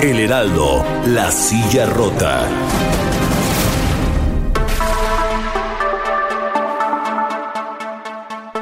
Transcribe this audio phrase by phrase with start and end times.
[0.00, 2.48] El Heraldo, la silla rota.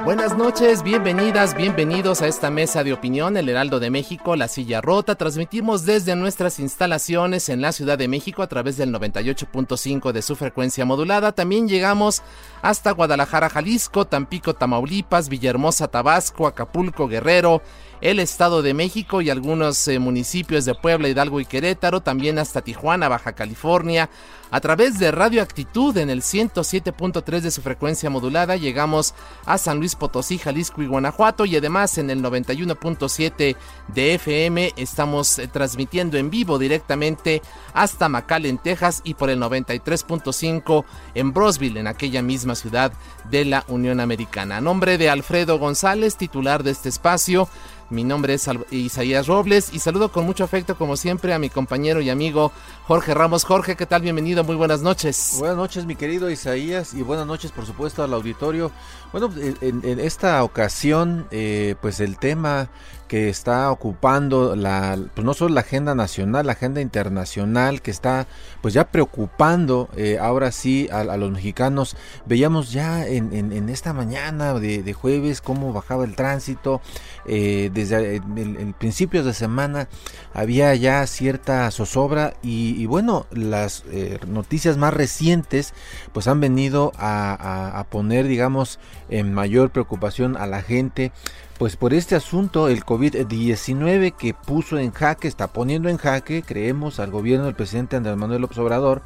[0.05, 4.81] Buenas noches, bienvenidas, bienvenidos a esta mesa de opinión, el Heraldo de México, La Silla
[4.81, 5.15] Rota.
[5.15, 10.35] Transmitimos desde nuestras instalaciones en la Ciudad de México a través del 98.5 de su
[10.35, 11.33] frecuencia modulada.
[11.33, 12.23] También llegamos
[12.63, 17.63] hasta Guadalajara, Jalisco, Tampico, Tamaulipas, Villahermosa, Tabasco, Acapulco, Guerrero,
[18.03, 22.61] el Estado de México y algunos eh, municipios de Puebla, Hidalgo y Querétaro, también hasta
[22.61, 24.11] Tijuana, Baja California.
[24.51, 29.15] A través de Radio Actitud en el 107.3 de su frecuencia modulada llegamos
[29.47, 33.57] a San Luis Potosí, Jalisco y Guanajuato y además en el 91.7
[33.95, 37.41] de FM estamos eh, transmitiendo en vivo directamente
[37.73, 40.85] hasta McAllen, Texas y por el 93.5
[41.15, 42.93] en Brosville, en aquella misma ciudad
[43.31, 44.59] de la Unión Americana.
[44.59, 47.49] A nombre de Alfredo González, titular de este espacio,
[47.93, 52.01] mi nombre es Isaías Robles y saludo con mucho afecto, como siempre, a mi compañero
[52.01, 52.51] y amigo
[52.87, 53.45] Jorge Ramos.
[53.45, 54.01] Jorge, ¿qué tal?
[54.01, 55.37] Bienvenido, muy buenas noches.
[55.39, 58.73] Buenas noches, mi querido Isaías, y buenas noches, por supuesto, al auditorio.
[59.13, 62.71] Bueno, en, esta ocasión, eh, pues el tema
[63.13, 68.27] que está ocupando la, pues no solo la agenda nacional, la agenda internacional, que está
[68.63, 71.95] pues ya preocupando eh, ahora sí a, los mexicanos.
[72.25, 76.81] Veíamos ya en, esta mañana de, jueves cómo bajaba el tránsito.
[77.27, 79.89] Eh, desde el, principio de semana
[80.33, 85.75] había ya cierta zozobra y, bueno, las eh, noticias más recientes
[86.15, 88.79] pues han venido a poner digamos
[89.19, 91.13] en mayor preocupación a la gente
[91.63, 96.99] pues por este asunto, el COVID-19 que puso en jaque, está poniendo en jaque, creemos,
[96.99, 99.03] al gobierno del presidente Andrés Manuel López Obrador.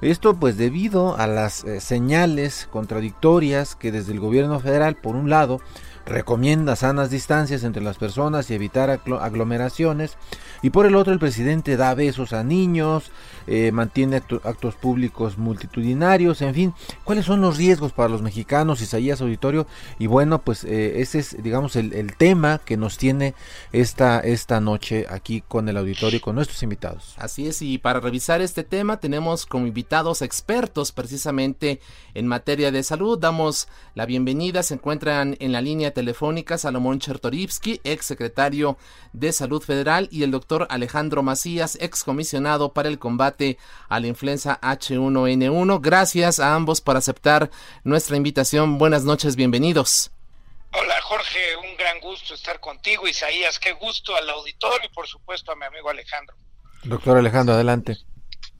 [0.00, 5.30] Esto pues debido a las eh, señales contradictorias que desde el gobierno federal, por un
[5.30, 5.60] lado,
[6.04, 10.16] recomienda sanas distancias entre las personas y evitar aglomeraciones.
[10.60, 13.12] Y por el otro, el presidente da besos a niños,
[13.46, 19.20] eh, mantiene actos públicos multitudinarios, en fin, ¿cuáles son los riesgos para los mexicanos, Isaías
[19.20, 19.66] Auditorio?
[19.98, 23.34] Y bueno, pues eh, ese es, digamos, el, tema que nos tiene
[23.72, 27.14] esta, esta noche aquí con el auditorio con nuestros invitados.
[27.16, 31.80] Así es, y para revisar este tema tenemos como invitados expertos precisamente
[32.14, 33.18] en materia de salud.
[33.18, 38.76] Damos la bienvenida, se encuentran en la línea telefónica Salomón Chertorivsky, ex secretario
[39.12, 43.31] de Salud Federal, y el doctor Alejandro Macías, ex comisionado para el combate
[43.88, 45.80] a la influenza H1N1.
[45.80, 47.50] Gracias a ambos por aceptar
[47.84, 48.78] nuestra invitación.
[48.78, 50.10] Buenas noches, bienvenidos.
[50.72, 55.52] Hola Jorge, un gran gusto estar contigo, Isaías, qué gusto al auditorio y por supuesto
[55.52, 56.34] a mi amigo Alejandro.
[56.84, 57.98] Doctor Alejandro, adelante.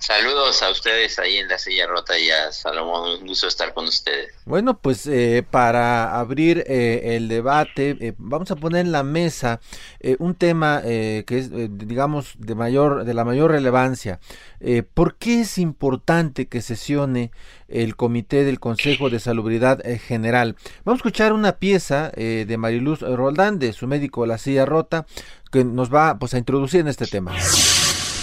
[0.03, 3.85] Saludos a ustedes ahí en la silla rota y a Salomón, un gusto estar con
[3.85, 4.35] ustedes.
[4.45, 9.61] Bueno, pues eh, para abrir eh, el debate, eh, vamos a poner en la mesa
[10.19, 14.19] un tema que es, digamos, de mayor, de la mayor relevancia.
[14.95, 17.31] ¿Por qué es importante que sesione
[17.69, 20.57] el comité del Consejo de Salubridad General?
[20.85, 25.07] Vamos a escuchar una pieza de Mariluz Roldán de su médico La Silla Rota
[25.53, 27.33] que nos va pues, a introducir en este tema.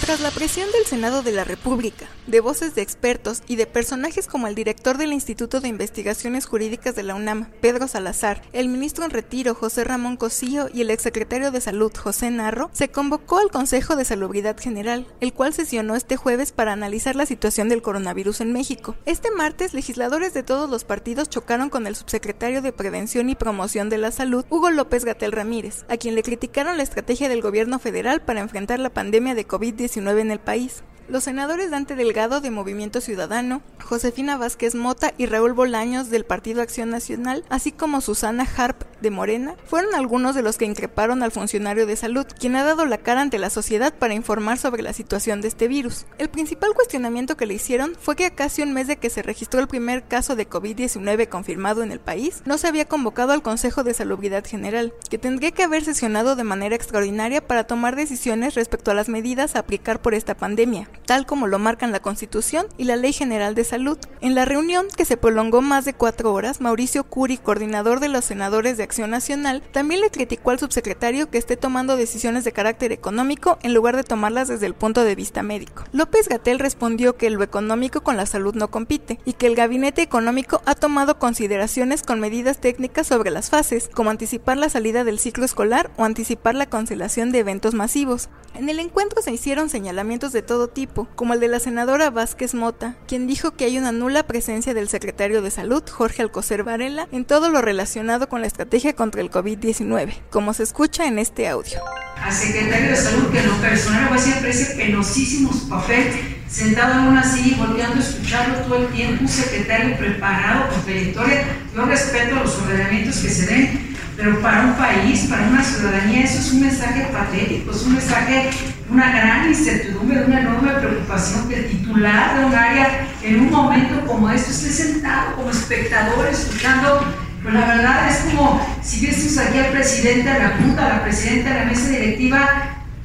[0.00, 4.26] Tras la presión del Senado de la República, de voces de expertos y de personajes
[4.26, 9.04] como el director del Instituto de Investigaciones Jurídicas de la UNAM, Pedro Salazar, el ministro
[9.04, 13.50] en retiro, José Ramón Cosío, y el exsecretario de Salud, José Narro, se convocó al
[13.50, 18.40] Consejo de Salubridad General, el cual sesionó este jueves para analizar la situación del coronavirus
[18.40, 18.96] en México.
[19.04, 23.90] Este martes, legisladores de todos los partidos chocaron con el subsecretario de Prevención y Promoción
[23.90, 27.78] de la Salud, Hugo López Gatel Ramírez, a quien le criticaron la estrategia del gobierno
[27.78, 29.89] federal para enfrentar la pandemia de COVID-19
[30.20, 30.82] en el país.
[31.10, 36.62] Los senadores Dante Delgado de Movimiento Ciudadano, Josefina Vázquez Mota y Raúl Bolaños del Partido
[36.62, 41.32] Acción Nacional, así como Susana Harp de Morena, fueron algunos de los que increparon al
[41.32, 44.92] funcionario de salud, quien ha dado la cara ante la sociedad para informar sobre la
[44.92, 46.06] situación de este virus.
[46.18, 49.22] El principal cuestionamiento que le hicieron fue que a casi un mes de que se
[49.22, 53.42] registró el primer caso de COVID-19 confirmado en el país, no se había convocado al
[53.42, 58.54] Consejo de Salubridad General, que tendría que haber sesionado de manera extraordinaria para tomar decisiones
[58.54, 62.66] respecto a las medidas a aplicar por esta pandemia tal como lo marcan la Constitución
[62.76, 63.98] y la Ley General de Salud.
[64.20, 68.24] En la reunión, que se prolongó más de cuatro horas, Mauricio Curi, coordinador de los
[68.24, 72.92] senadores de Acción Nacional, también le criticó al subsecretario que esté tomando decisiones de carácter
[72.92, 75.84] económico en lugar de tomarlas desde el punto de vista médico.
[75.92, 80.02] López Gatel respondió que lo económico con la salud no compite y que el gabinete
[80.02, 85.18] económico ha tomado consideraciones con medidas técnicas sobre las fases, como anticipar la salida del
[85.18, 88.28] ciclo escolar o anticipar la cancelación de eventos masivos.
[88.54, 90.79] En el encuentro se hicieron señalamientos de todo tipo,
[91.14, 94.88] como el de la senadora Vázquez Mota, quien dijo que hay una nula presencia del
[94.88, 99.30] secretario de Salud, Jorge Alcocer Varela, en todo lo relacionado con la estrategia contra el
[99.30, 101.80] COVID-19, como se escucha en este audio.
[102.22, 107.08] Al secretario de Salud, que en lo personal me siempre ese penosísimo papel, sentado en
[107.08, 111.44] una silla y volteando a escucharlo todo el tiempo, un secretario preparado con trayectoria.
[111.74, 113.89] Yo respeto los ordenamientos que se den,
[114.20, 118.50] pero para un país, para una ciudadanía, eso es un mensaje patético, es un mensaje
[118.90, 124.06] una gran incertidumbre, una enorme preocupación que el titular de un área en un momento
[124.06, 127.00] como este esté sentado como espectador escuchando.
[127.42, 131.02] Pero la verdad es como si viésemos aquí al presidente de la Junta, a la
[131.02, 132.48] presidenta de la mesa directiva,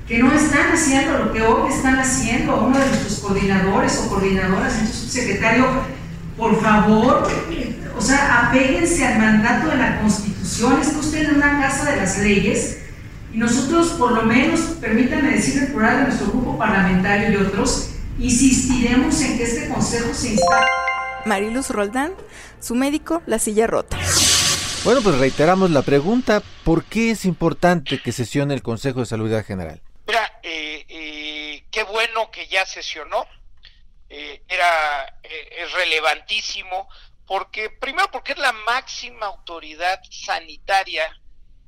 [0.05, 4.73] que no están haciendo lo que hoy están haciendo, uno de nuestros coordinadores o coordinadoras,
[4.73, 5.65] entonces subsecretario,
[6.35, 7.25] por favor,
[7.97, 12.17] o sea, apéguense al mandato de la Constitución, está usted en una casa de las
[12.19, 12.79] leyes,
[13.33, 17.91] y nosotros, por lo menos, permítanme decir el plural de nuestro grupo parlamentario y otros,
[18.19, 20.65] insistiremos en que este Consejo se instale.
[21.25, 22.13] Mariluz Roldán,
[22.61, 23.97] su médico, la silla rota.
[24.83, 29.31] Bueno, pues reiteramos la pregunta, ¿por qué es importante que sesione el Consejo de Salud
[29.43, 29.81] General?
[30.05, 33.25] Mira, eh, eh, qué bueno que ya sesionó,
[34.09, 36.87] eh, era, es relevantísimo,
[37.25, 41.19] porque primero porque es la máxima autoridad sanitaria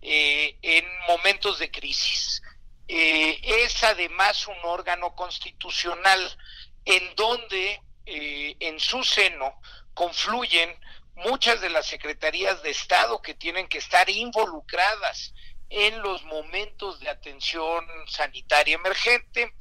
[0.01, 2.41] en momentos de crisis.
[2.87, 6.21] es además un órgano constitucional
[6.85, 9.59] en donde en su seno
[9.93, 10.73] confluyen
[11.17, 15.33] muchas de las secretarías de Estado que tienen que estar involucradas
[15.69, 19.53] en los momentos de atención sanitaria emergente,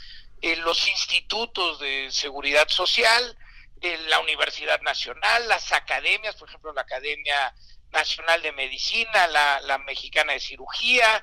[0.42, 3.36] en los institutos de seguridad social,
[3.80, 7.54] la Universidad Nacional, las academias, por ejemplo, la Academia
[7.90, 11.22] Nacional de Medicina, la, Mexicana de Cirugía,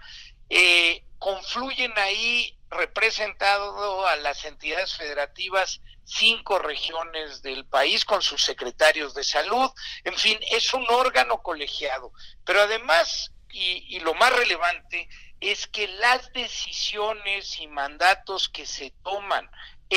[0.49, 9.13] eh, confluyen ahí representado a las entidades federativas cinco regiones del país con sus secretarios
[9.13, 9.71] de salud,
[10.03, 12.11] en fin, es un órgano colegiado,
[12.45, 15.07] pero además, y, lo más relevante,
[15.39, 19.49] es que las decisiones y mandatos que se toman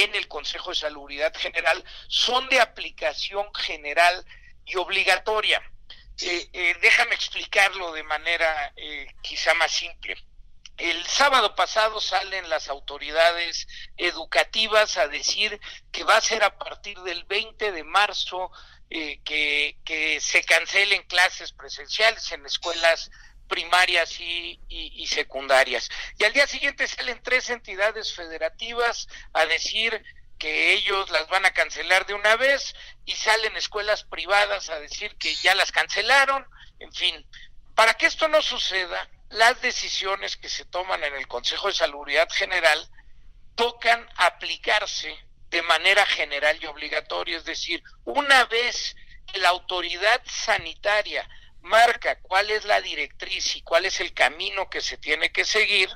[0.05, 4.25] en el Consejo de Salubridad General son de aplicación general
[4.65, 5.63] y obligatoria.
[6.21, 10.17] Eh, eh, déjame explicarlo de manera eh, quizá más simple.
[10.77, 13.67] El sábado pasado salen las autoridades
[13.97, 15.59] educativas a decir
[15.91, 18.51] que va a ser a partir del 20 de marzo
[18.91, 23.11] eh, que, que, se cancelen clases presenciales en escuelas
[23.49, 25.89] primarias y, secundarias.
[26.19, 30.05] Y al día siguiente salen tres entidades federativas a decir
[30.39, 32.75] que ellos las van a cancelar de una vez
[33.07, 36.47] y salen escuelas privadas a decir que ya las cancelaron.
[36.81, 37.27] En fin,
[37.75, 42.29] para que esto no suceda, las decisiones que se toman en el Consejo de Salubridad
[42.31, 42.89] General
[43.55, 45.17] tocan aplicarse
[45.51, 48.95] de manera general y obligatoria, es decir, una vez
[49.33, 51.29] que la autoridad sanitaria
[51.67, 55.91] marca cuál es la directriz y cuál es el camino que se tiene que seguir,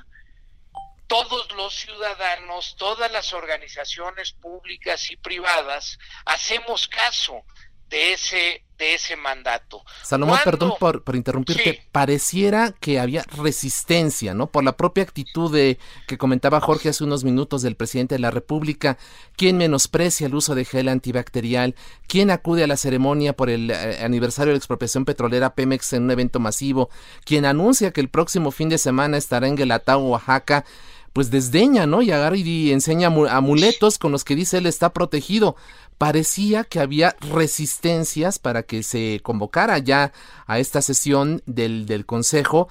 [1.07, 7.43] todos los ciudadanos, todas las organizaciones públicas y privadas hacemos caso
[7.91, 9.83] de ese de ese mandato.
[10.01, 14.47] Salomón, perdón por, interrumpirte, pareciera que había resistencia, ¿no?
[14.47, 18.31] Por la propia actitud de que comentaba Jorge hace unos minutos del presidente de la
[18.31, 18.97] República,
[19.37, 21.75] quien menosprecia el uso de gel antibacterial,
[22.07, 26.05] quien acude a la ceremonia por el eh, aniversario de la expropiación petrolera Pemex en
[26.05, 26.89] un evento masivo,
[27.23, 30.65] quien anuncia que el próximo fin de semana estará en Guelatao, Oaxaca,
[31.13, 32.01] pues desdeña, ¿no?
[32.01, 35.55] Y agarra y enseña amuletos con los que dice él está protegido
[36.01, 40.11] parecía que había resistencias para que se convocara ya
[40.47, 42.69] a esta sesión del, del Consejo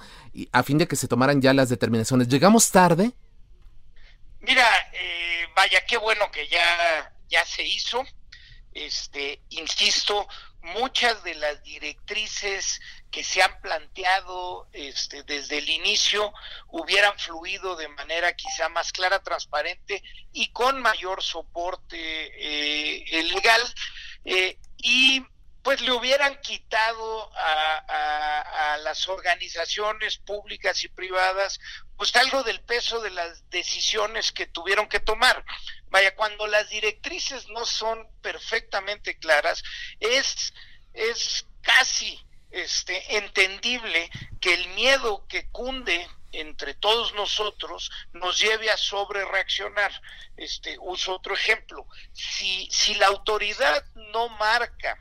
[0.51, 2.27] a fin de que se tomaran ya las determinaciones.
[2.27, 3.13] ¿Llegamos tarde?
[4.41, 8.03] Mira, eh, vaya, qué bueno que ya, ya se hizo.
[8.73, 10.27] Este, insisto,
[10.61, 12.81] muchas de las directrices
[13.11, 16.33] que se han planteado este, desde el inicio
[16.67, 20.01] hubieran fluido de manera quizá más clara, transparente
[20.31, 23.61] y con mayor soporte eh, legal
[24.23, 25.25] eh, y
[25.61, 31.59] pues le hubieran quitado a, las organizaciones públicas y privadas
[31.97, 35.45] pues algo del peso de las decisiones que tuvieron que tomar.
[35.89, 39.61] Vaya, cuando las directrices no son perfectamente claras,
[39.99, 40.51] es,
[40.93, 42.19] es casi
[42.51, 49.91] este, entendible que el miedo que cunde entre todos nosotros nos lleve a sobre reaccionar.
[50.37, 51.85] Este, uso otro ejemplo.
[52.13, 54.97] Si, si la autoridad no marca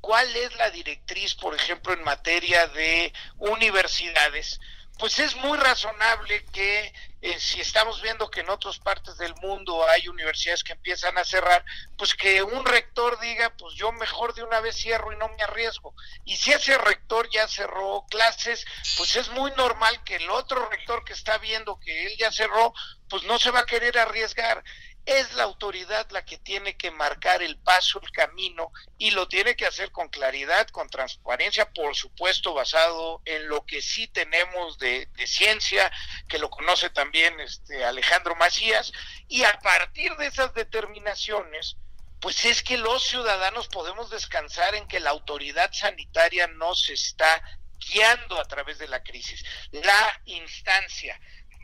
[0.00, 4.60] cuál es la directriz, por ejemplo, en materia de universidades,
[5.00, 6.92] pues es muy razonable que
[7.22, 11.24] eh, si estamos viendo que en otras partes del mundo hay universidades que empiezan a
[11.24, 11.64] cerrar,
[11.96, 15.42] pues que un rector diga, pues yo mejor de una vez cierro y no me
[15.42, 15.94] arriesgo.
[16.26, 18.66] Y si ese rector ya cerró clases,
[18.98, 22.74] pues es muy normal que el otro rector que está viendo que él ya cerró,
[23.08, 24.62] pues no se va a querer arriesgar
[25.10, 29.56] es la autoridad la que tiene que marcar el paso, el camino, y lo tiene
[29.56, 35.08] que hacer con claridad, con transparencia, por supuesto, basado en lo que sí tenemos de,
[35.26, 35.90] ciencia,
[36.28, 38.92] que lo conoce también este Alejandro Macías,
[39.26, 41.76] y a partir de esas determinaciones,
[42.20, 47.42] pues es que los ciudadanos podemos descansar en que la autoridad sanitaria nos está
[47.78, 49.44] guiando a través de la crisis.
[49.72, 51.18] La instancia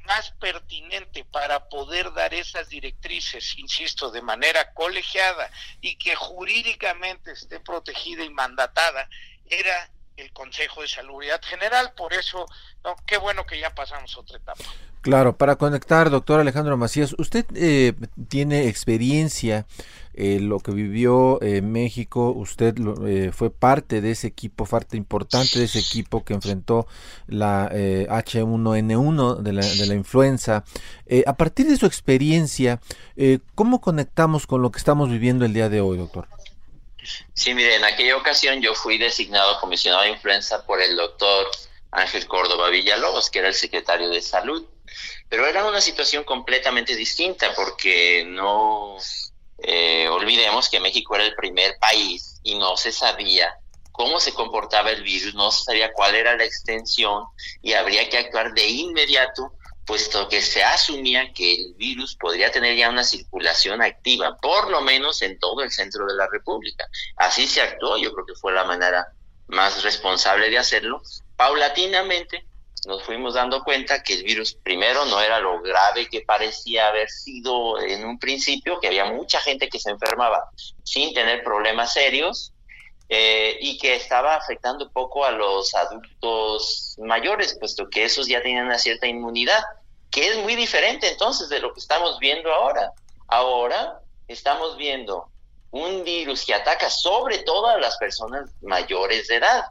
[0.07, 7.61] más pertinente para poder dar esas directrices, insisto, de manera colegiada y que jurídicamente esté
[7.61, 9.09] protegida y mandatada,
[9.49, 11.93] era el Consejo de Salubridad General.
[11.97, 12.47] Por eso,
[12.85, 14.65] no, qué bueno que ya pasamos otra etapa.
[15.03, 17.95] Claro, para conectar, doctor Alejandro Macías, usted eh,
[18.29, 19.67] tiene experiencia
[20.17, 22.75] eh, lo que vivió eh, México, usted
[23.07, 26.87] eh, fue parte de ese equipo, parte importante de ese equipo que enfrentó
[27.27, 30.65] la H1N1 de la, de la influenza.
[31.27, 32.81] a partir de su experiencia,
[33.55, 36.29] ¿cómo conectamos con lo que estamos viviendo el día de hoy, doctor?
[37.35, 41.47] Sí, mire, en aquella ocasión yo fui designado comisionado de influenza por el doctor
[41.91, 44.67] Ángel Córdoba Villalobos, que era el secretario de salud.
[45.29, 48.97] Pero era una situación completamente distinta porque no
[49.59, 53.59] eh, olvidemos que México era el primer país y no se sabía
[53.93, 57.25] cómo se comportaba el virus, no se sabía cuál era la extensión
[57.63, 59.53] y habría que actuar de inmediato,
[59.87, 64.83] puesto que se asumía que el virus podría tener ya una circulación activa, por lo
[64.83, 66.85] menos en todo el centro de la República.
[67.17, 69.07] Así se actuó, yo creo que fue la manera
[69.47, 71.01] más responsable de hacerlo.
[71.37, 72.45] Paulatinamente,
[72.85, 77.09] nos fuimos dando cuenta que el virus primero no era lo grave que parecía haber
[77.09, 80.51] sido en un principio, que había mucha gente que se enfermaba
[80.85, 82.53] sin tener problemas serios
[83.09, 88.67] eh, y que estaba afectando poco a los adultos mayores, puesto que esos ya tenían
[88.67, 89.63] una cierta inmunidad,
[90.11, 92.93] que es muy diferente entonces de lo que estamos viendo ahora.
[93.29, 95.29] Ahora estamos viendo
[95.71, 99.65] un virus que ataca sobre todo a las personas mayores de edad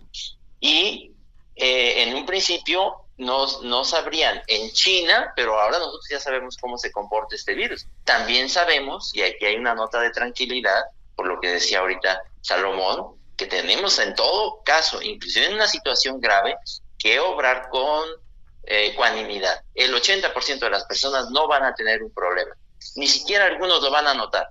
[0.60, 1.15] y
[1.56, 6.78] eh, en un principio no, no sabrían en China, pero ahora nosotros ya sabemos cómo
[6.78, 7.88] se comporta este virus.
[8.04, 10.82] También sabemos, y aquí hay una nota de tranquilidad,
[11.16, 16.20] por lo que decía ahorita Salomón, que tenemos en todo caso, inclusive en una situación
[16.20, 16.56] grave,
[16.98, 18.04] que obrar con
[18.64, 19.62] eh, ecuanimidad.
[19.74, 22.56] El 80% de las personas no van a tener un problema.
[22.96, 24.50] Ni siquiera algunos lo van a notar.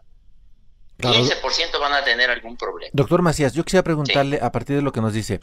[0.99, 2.91] 15% van a tener algún problema.
[2.93, 5.41] Doctor Macías, yo quisiera preguntarle a partir de lo que nos dice,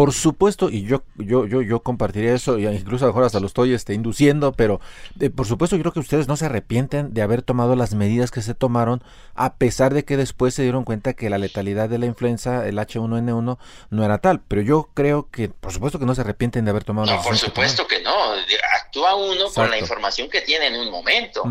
[0.00, 3.46] por supuesto, y yo yo yo yo compartiría eso, incluso a lo mejor hasta lo
[3.46, 4.80] estoy este, induciendo, pero
[5.20, 8.30] eh, por supuesto yo creo que ustedes no se arrepienten de haber tomado las medidas
[8.30, 9.04] que se tomaron,
[9.34, 12.78] a pesar de que después se dieron cuenta que la letalidad de la influenza, el
[12.78, 13.58] H1N1,
[13.90, 14.40] no era tal.
[14.40, 17.36] Pero yo creo que, por supuesto que no se arrepienten de haber tomado no, por
[17.36, 18.10] supuesto que, no.
[18.80, 21.42] Actúa uno con la información que tiene en un momento.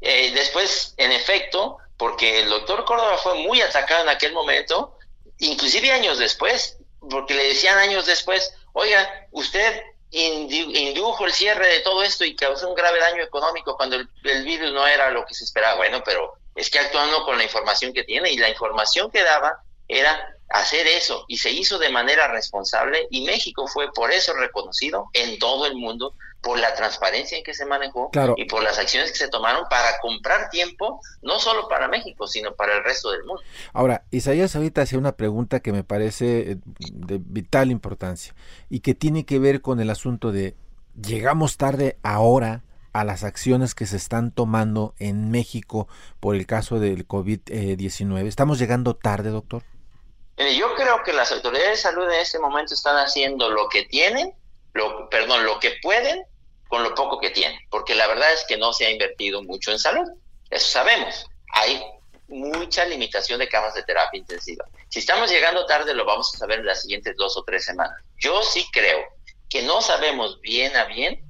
[0.00, 4.96] Eh, después, en efecto, porque el doctor Córdoba fue muy atacado en aquel momento,
[5.40, 6.78] inclusive años después,
[7.10, 12.68] porque le decían años después, oiga, usted indujo el cierre de todo esto y causó
[12.68, 15.76] un grave daño económico cuando el, virus no era lo que se esperaba.
[15.76, 19.62] Bueno, pero es que actuando con la información que tiene y la información que daba
[19.88, 25.08] era hacer eso y se hizo de manera responsable y México fue por eso reconocido
[25.14, 29.12] en todo el mundo por la transparencia en que se manejó y por las acciones
[29.12, 33.24] que se tomaron para comprar tiempo, no solo para México, sino para el resto del
[33.24, 33.42] mundo.
[33.72, 36.56] Ahora, Isaías ahorita hacía una pregunta que me parece eh,
[36.92, 38.34] de vital importancia
[38.68, 40.56] y que tiene que ver con el asunto de
[41.00, 45.88] llegamos tarde ahora a las acciones que se están tomando en México
[46.20, 48.26] por el caso del COVID-19.
[48.26, 49.62] ¿Estamos llegando tarde, doctor?
[50.36, 54.34] Yo creo que las autoridades de salud en este momento están haciendo lo que tienen,
[54.72, 56.24] lo, perdón, lo que pueden
[56.72, 59.72] con lo poco que tienen, porque la verdad es que no se ha invertido mucho
[59.72, 60.08] en salud,
[60.48, 61.26] eso sabemos.
[61.52, 61.84] Hay
[62.28, 64.64] mucha limitación de camas de terapia intensiva.
[64.88, 68.02] Si estamos llegando tarde, lo vamos a saber en las siguientes dos o tres semanas.
[68.16, 69.00] Yo sí creo
[69.50, 71.22] que no sabemos bien a bien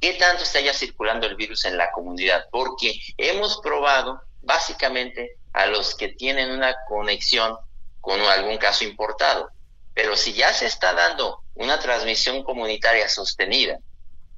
[0.00, 5.66] qué tanto está ya circulando el virus en la comunidad, porque hemos probado básicamente a
[5.66, 7.58] los que tienen una conexión
[8.00, 9.50] con algún caso importado.
[9.92, 13.80] Pero si ya se está dando una transmisión comunitaria sostenida,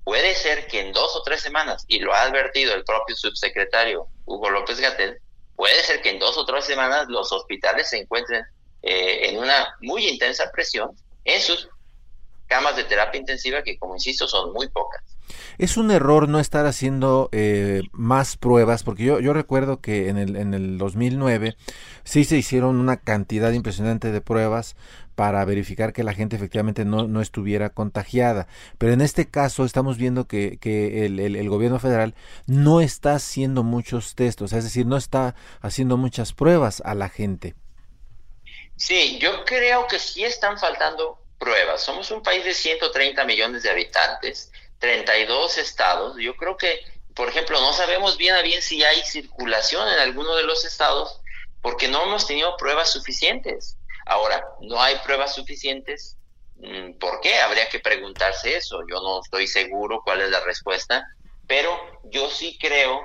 [0.05, 4.07] puede ser que en dos o tres semanas, y lo ha advertido el propio subsecretario
[4.25, 5.19] Hugo López Gatel,
[5.57, 8.45] puede ser que en dos o tres semanas los hospitales se encuentren
[8.83, 10.91] eh, en una muy intensa presión
[11.25, 11.69] en sus
[12.47, 15.03] camas de terapia intensiva, que como insisto son muy pocas.
[15.59, 20.19] Es un error no estar haciendo eh, más pruebas, porque yo, yo recuerdo que en
[20.19, 21.57] el, en el 2009
[22.03, 24.75] sí se hicieron una cantidad impresionante de pruebas
[25.21, 28.47] para verificar que la gente efectivamente no, no estuviera contagiada.
[28.79, 32.15] Pero en este caso estamos viendo que, que el, el, gobierno federal
[32.47, 37.55] no está haciendo muchos testos, es decir, no está haciendo muchas pruebas a la gente.
[38.77, 41.83] Sí, yo creo que sí están faltando pruebas.
[41.83, 46.17] Somos un país de 130 millones de habitantes 32 estados.
[46.19, 46.81] Yo creo que,
[47.15, 51.21] por ejemplo, no sabemos bien a bien si hay circulación en alguno de los estados
[51.61, 53.77] porque no hemos tenido pruebas suficientes.
[54.11, 56.17] Ahora, no hay pruebas suficientes.
[56.57, 57.39] Mm, ¿Por qué?
[57.39, 58.81] Habría que preguntarse eso.
[58.91, 61.07] Yo no estoy seguro cuál es la respuesta,
[61.47, 61.79] pero
[62.11, 63.01] yo sí creo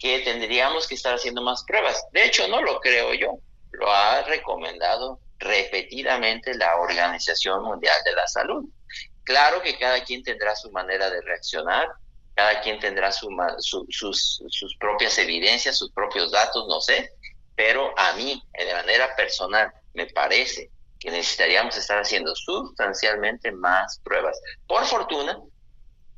[0.00, 2.04] que tendríamos que estar haciendo más pruebas.
[2.10, 3.38] De hecho, no lo creo yo.
[3.70, 8.64] Lo ha recomendado repetidamente la Organización Mundial de la Salud.
[9.22, 11.88] Claro que cada quien tendrá su manera de reaccionar,
[12.34, 13.28] cada quien tendrá su,
[13.60, 17.12] sus, sus propias evidencias, sus propios datos, no sé,
[17.54, 24.40] pero a mí, de manera personal, me parece que necesitaríamos estar haciendo sustancialmente más pruebas.
[24.66, 25.38] Por fortuna,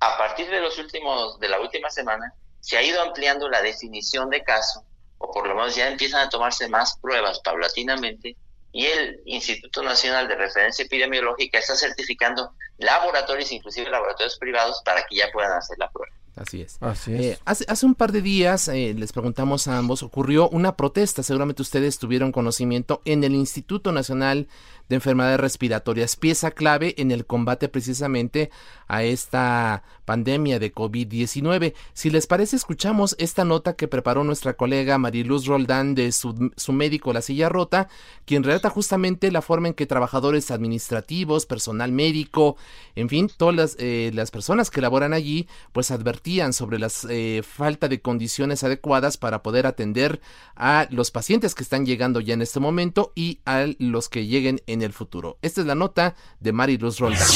[0.00, 4.28] a partir de los últimos de la última semana se ha ido ampliando la definición
[4.28, 4.84] de caso
[5.18, 8.36] o por lo menos ya empiezan a tomarse más pruebas paulatinamente
[8.72, 15.16] y el Instituto Nacional de Referencia Epidemiológica está certificando laboratorios, inclusive laboratorios privados, para que
[15.16, 16.14] ya puedan hacer la prueba.
[16.40, 16.78] Así es.
[16.80, 17.20] Así es.
[17.20, 21.22] Eh, hace, hace, un par de días eh, les preguntamos a ambos, ocurrió una protesta,
[21.22, 24.48] seguramente ustedes tuvieron conocimiento, en el Instituto Nacional
[24.90, 28.50] de enfermedades respiratorias, pieza clave en el combate precisamente
[28.88, 31.74] a esta pandemia de COVID-19.
[31.92, 36.34] Si les parece, escuchamos esta nota que preparó nuestra colega Mariluz Roldán de su,
[36.72, 37.88] médico La Silla Rota,
[38.24, 42.56] quien relata justamente la forma en que trabajadores administrativos, personal médico,
[42.96, 47.86] en fin, todas las, eh, personas que laboran allí, pues advertían sobre la eh, falta
[47.86, 50.20] de condiciones adecuadas para poder atender
[50.56, 54.60] a los pacientes que están llegando ya en este momento y a los que lleguen
[54.66, 55.38] en el futuro.
[55.42, 57.28] Esta es la nota de Mariluz Roldán.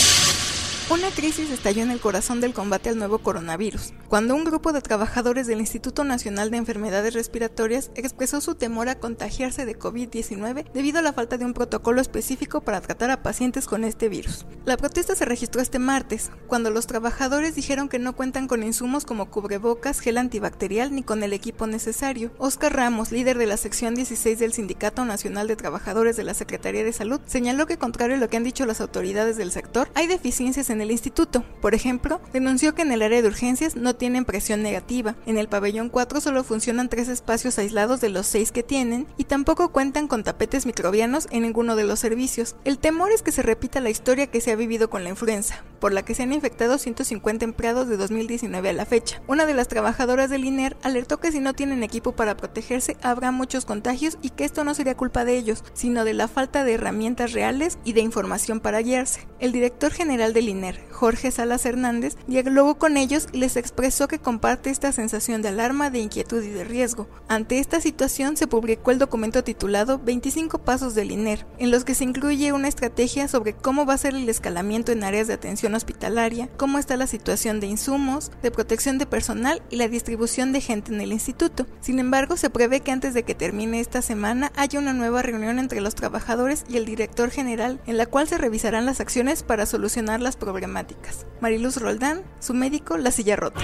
[0.90, 4.82] Una crisis estalló en el corazón del combate al nuevo coronavirus, cuando un grupo de
[4.82, 10.98] trabajadores del Instituto Nacional de Enfermedades Respiratorias expresó su temor a contagiarse de COVID-19 debido
[10.98, 14.44] a la falta de un protocolo específico para tratar a pacientes con este virus.
[14.66, 19.06] La protesta se registró este martes, cuando los trabajadores dijeron que no cuentan con insumos
[19.06, 22.30] como cubrebocas, gel antibacterial ni con el equipo necesario.
[22.36, 26.84] Oscar Ramos, líder de la sección 16 del Sindicato Nacional de Trabajadores de la Secretaría
[26.84, 30.06] de Salud, señaló que contrario a lo que han dicho las autoridades del sector, hay
[30.06, 31.42] deficiencias en en el instituto.
[31.62, 35.48] Por ejemplo, denunció que en el área de urgencias no tienen presión negativa, en el
[35.48, 40.08] pabellón 4 solo funcionan tres espacios aislados de los seis que tienen y tampoco cuentan
[40.08, 42.56] con tapetes microbianos en ninguno de los servicios.
[42.64, 45.62] El temor es que se repita la historia que se ha vivido con la influenza,
[45.84, 49.20] por la que se han infectado 150 empleados de 2019 a la fecha.
[49.26, 53.32] Una de las trabajadoras del INER alertó que si no tienen equipo para protegerse habrá
[53.32, 56.72] muchos contagios y que esto no sería culpa de ellos, sino de la falta de
[56.72, 59.28] herramientas reales y de información para guiarse.
[59.40, 64.18] El director general del INER Jorge Salas Hernández, dialogó con ellos y les expresó que
[64.18, 67.08] comparte esta sensación de alarma, de inquietud y de riesgo.
[67.28, 71.94] Ante esta situación se publicó el documento titulado 25 Pasos del INER, en los que
[71.94, 75.73] se incluye una estrategia sobre cómo va a ser el escalamiento en áreas de atención
[75.76, 80.60] hospitalaria, cómo está la situación de insumos, de protección de personal y la distribución de
[80.60, 81.66] gente en el instituto.
[81.80, 85.58] Sin embargo, se prevé que antes de que termine esta semana haya una nueva reunión
[85.58, 89.66] entre los trabajadores y el director general, en la cual se revisarán las acciones para
[89.66, 91.26] solucionar las problemáticas.
[91.40, 93.60] Mariluz Roldán, su médico, la silla rota.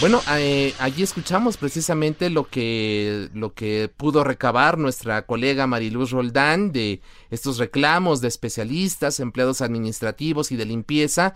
[0.00, 6.70] Bueno, eh, allí escuchamos precisamente lo que, lo que pudo recabar nuestra colega Mariluz Roldán
[6.70, 11.34] de estos reclamos de especialistas, empleados administrativos y de limpieza,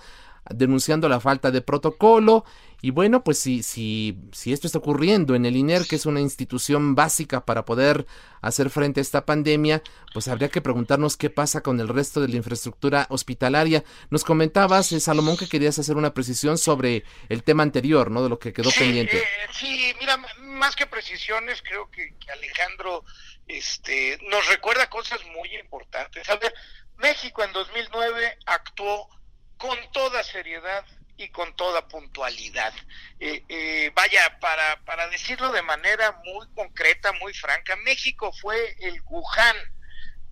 [0.48, 2.44] denunciando la falta de protocolo
[2.84, 6.20] y bueno, pues si, si, si esto está ocurriendo en el INER, que es una
[6.20, 8.06] institución básica para poder
[8.40, 12.26] hacer frente a esta pandemia, pues habría que preguntarnos qué pasa con el resto de
[12.26, 13.84] la infraestructura hospitalaria.
[14.10, 18.20] Nos comentabas, eh, Salomón, que querías hacer una precisión sobre el tema anterior, ¿no?
[18.20, 19.16] De lo que quedó pendiente.
[19.16, 23.04] Eh, sí, mira, más que precisiones, creo que, Alejandro
[23.46, 26.28] este, nos recuerda cosas muy importantes.
[26.28, 26.52] A ver,
[26.96, 29.08] México en 2009 actuó
[29.56, 30.84] con toda seriedad
[31.22, 32.72] y con toda puntualidad.
[33.20, 39.00] Eh, eh, vaya, para, para decirlo de manera muy concreta, muy franca, México fue el
[39.02, 39.56] Wuhan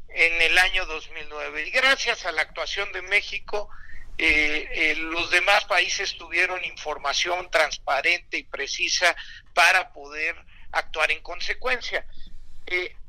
[0.09, 3.71] en el año 2009 y gracias a la actuación de México,
[4.19, 9.17] eh, los demás países tuvieron información transparente y precisa
[9.55, 10.37] para poder
[10.73, 12.05] actuar en consecuencia.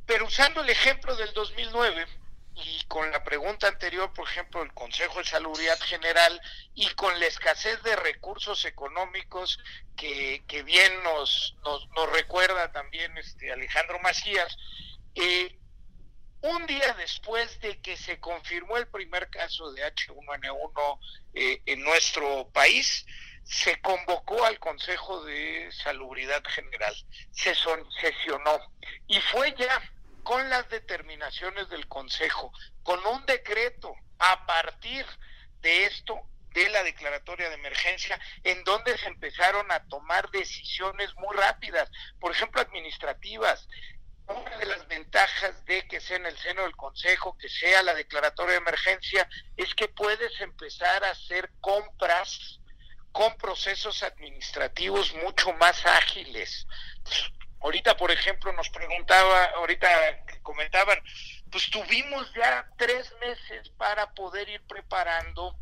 [0.05, 2.05] pero usando el ejemplo del 2009,
[2.55, 6.41] y con la pregunta anterior, por ejemplo, el Consejo de Salubridad General
[6.73, 9.59] y con la escasez de recursos económicos
[9.95, 14.57] que, que bien nos, nos, recuerda también este Alejandro Macías,
[15.15, 15.57] eh,
[16.41, 20.99] un día después de que se confirmó el primer caso de H1N1
[21.35, 23.05] eh, en nuestro país,
[23.43, 26.93] se convocó al Consejo de Salubridad General,
[27.31, 27.53] se
[27.99, 28.59] sesionó.
[29.07, 29.81] Y fue ya
[30.23, 32.51] con las determinaciones del Consejo,
[32.83, 35.05] con un decreto a partir
[35.61, 36.19] de esto,
[36.53, 42.31] de la declaratoria de emergencia, en donde se empezaron a tomar decisiones muy rápidas, por
[42.31, 43.67] ejemplo, administrativas.
[44.27, 47.93] Una de las ventajas de que sea en el seno del Consejo, que sea la
[47.93, 52.59] declaratoria de emergencia, es que puedes empezar a hacer compras
[53.11, 56.65] con procesos administrativos mucho más ágiles.
[57.61, 59.87] Ahorita, por ejemplo, nos preguntaba, ahorita
[60.41, 60.99] comentaban,
[61.51, 65.55] pues tuvimos ya tres meses para poder ir preparando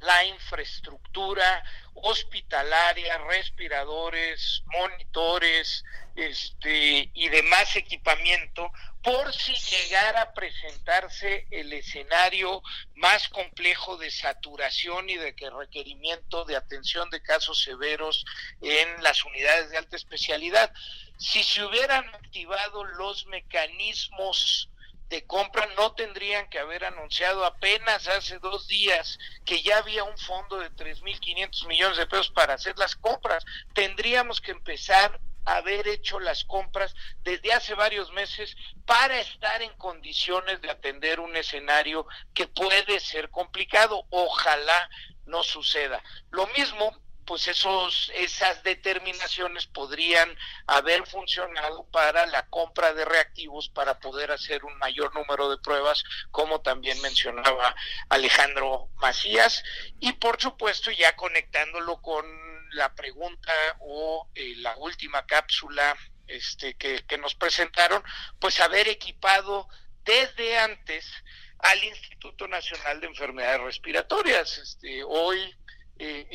[0.00, 5.84] la infraestructura hospitalaria, respiradores, monitores,
[6.16, 8.70] este y demás equipamiento
[9.02, 12.62] por si llegara a presentarse el escenario
[12.94, 18.24] más complejo de saturación y de que requerimiento de atención de casos severos
[18.62, 20.72] en las unidades de alta especialidad.
[21.18, 24.70] Si se hubieran activado los mecanismos
[25.08, 30.18] de compra, no tendrían que haber anunciado apenas hace dos días que ya había un
[30.18, 33.44] fondo de 3.500 millones de pesos para hacer las compras.
[33.74, 39.72] Tendríamos que empezar a haber hecho las compras desde hace varios meses para estar en
[39.76, 44.06] condiciones de atender un escenario que puede ser complicado.
[44.10, 44.88] Ojalá
[45.26, 46.02] no suceda.
[46.30, 53.98] Lo mismo pues esos, esas determinaciones podrían haber funcionado para la compra de reactivos para
[53.98, 57.74] poder hacer un mayor número de pruebas, como también mencionaba
[58.08, 59.62] Alejandro Macías,
[60.00, 62.24] y por supuesto ya conectándolo con
[62.72, 68.02] la pregunta o eh, la última cápsula este, que, que nos presentaron,
[68.38, 69.68] pues haber equipado
[70.04, 71.10] desde antes
[71.58, 74.58] al Instituto Nacional de Enfermedades Respiratorias.
[74.58, 75.56] Este, hoy
[75.98, 76.26] eh,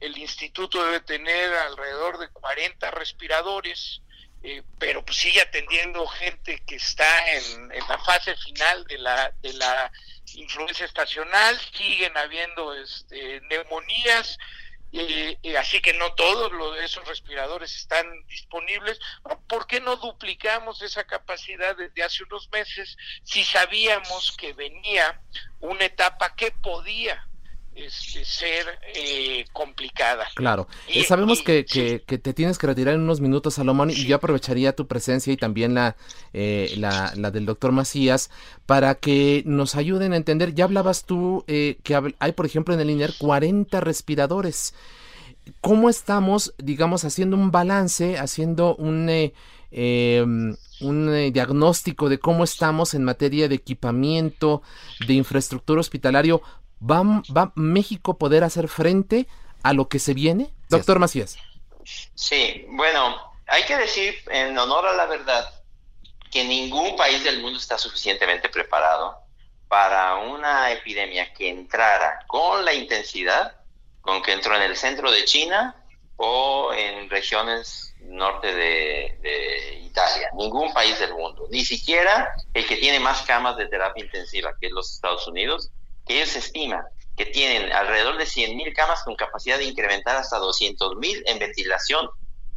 [0.00, 4.02] el, instituto debe tener alrededor de 40 respiradores,
[4.42, 9.52] eh, pero pues sigue atendiendo gente que está en, la fase final de la, de
[9.52, 9.92] la
[10.34, 14.38] influencia estacional, siguen habiendo este, neumonías,
[14.92, 18.98] eh, así que no todos los, esos respiradores están disponibles.
[19.48, 25.20] ¿Por qué no duplicamos esa capacidad desde hace unos meses si sabíamos que venía
[25.60, 27.28] una etapa que podía
[27.74, 30.26] este, ser eh, complicada.
[30.36, 34.14] Claro, eh, sabemos que, que, te tienes que retirar en unos minutos, Salomón, y yo
[34.14, 35.96] aprovecharía tu presencia y también la,
[36.32, 38.30] eh, la, la, del doctor Macías
[38.66, 40.54] para que nos ayuden a entender.
[40.54, 44.74] Ya hablabas tú que hay, por ejemplo, en el INER 40 respiradores.
[45.60, 49.32] ¿Cómo estamos, digamos, haciendo un balance, haciendo un...
[49.76, 54.62] Em, un diagnóstico de cómo estamos en materia de equipamiento,
[55.06, 56.42] de infraestructura hospitalario
[56.80, 57.02] ¿Va,
[57.36, 59.26] ¿Va México poder hacer frente
[59.62, 60.52] a lo que se viene?
[60.68, 61.36] Doctor Macías.
[62.14, 65.52] Sí, bueno, hay que decir en honor a la verdad
[66.30, 69.18] que ningún país del mundo está suficientemente preparado
[69.68, 73.56] para una epidemia que entrara con la intensidad
[74.00, 75.74] con que entró en el centro de China
[76.16, 80.28] o en regiones norte de, de, Italia.
[80.34, 84.66] Ningún país del mundo, ni siquiera el que tiene más camas de terapia intensiva, que
[84.66, 85.70] es los Estados Unidos,
[86.06, 86.84] que ellos estiman
[87.16, 92.08] que tienen alrededor de 100.000 camas con capacidad de incrementar hasta 200.000 en ventilación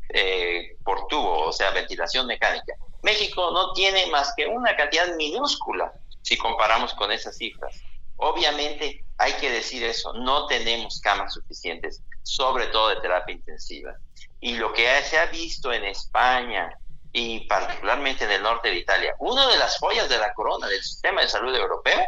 [0.09, 2.73] eh, por tubo, o sea, ventilación mecánica.
[3.03, 7.79] México no tiene más que una cantidad minúscula si comparamos con esas cifras.
[8.17, 13.93] Obviamente hay que decir eso, no tenemos camas suficientes, sobre todo de terapia intensiva.
[14.39, 16.69] Y lo que se ha visto en España
[17.13, 20.81] y particularmente en el norte de Italia, una de las joyas de la corona del
[20.81, 21.99] sistema de salud europeo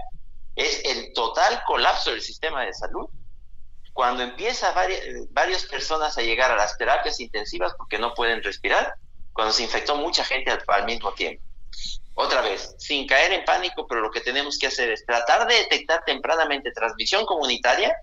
[0.55, 3.09] es el total colapso del sistema de salud.
[3.93, 8.95] Cuando empieza varias, varias personas a llegar a las terapias intensivas porque no pueden respirar,
[9.33, 11.43] cuando se infectó mucha gente al, mismo tiempo.
[12.15, 15.55] Otra vez, sin caer en pánico, pero lo que tenemos que hacer es tratar de
[15.55, 17.95] detectar tempranamente transmisión comunitaria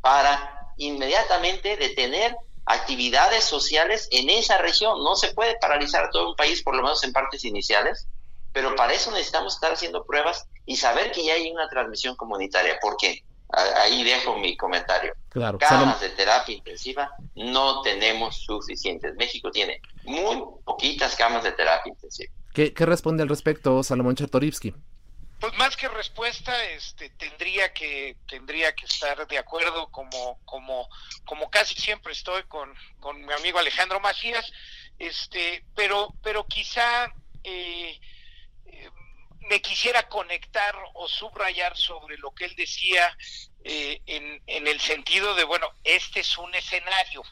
[0.00, 5.02] para inmediatamente detener actividades sociales en esa región.
[5.02, 8.06] No se puede paralizar todo un país, por lo menos en partes iniciales,
[8.52, 12.78] pero para eso necesitamos estar haciendo pruebas y saber que ya hay una transmisión comunitaria.
[12.80, 13.22] ¿Por qué?
[13.48, 15.14] Ahí dejo mi comentario.
[15.28, 15.58] Claro.
[15.58, 19.14] Camas de terapia intensiva no tenemos suficientes.
[19.14, 22.32] México tiene muy poquitas camas de terapia intensiva.
[22.52, 24.74] ¿Qué, responde al respecto Salomón Chertorivsky?
[25.38, 30.88] Pues más que respuesta, este, tendría que tendría que estar de acuerdo como como
[31.26, 34.50] como casi siempre estoy con, con mi amigo Alejandro Macías,
[34.98, 37.12] este, pero pero quizá
[37.44, 38.00] eh,
[38.64, 38.90] eh,
[39.48, 43.16] me quisiera conectar o subrayar sobre lo que él decía
[43.64, 47.22] eh, en, en el sentido de bueno, este es un escenario,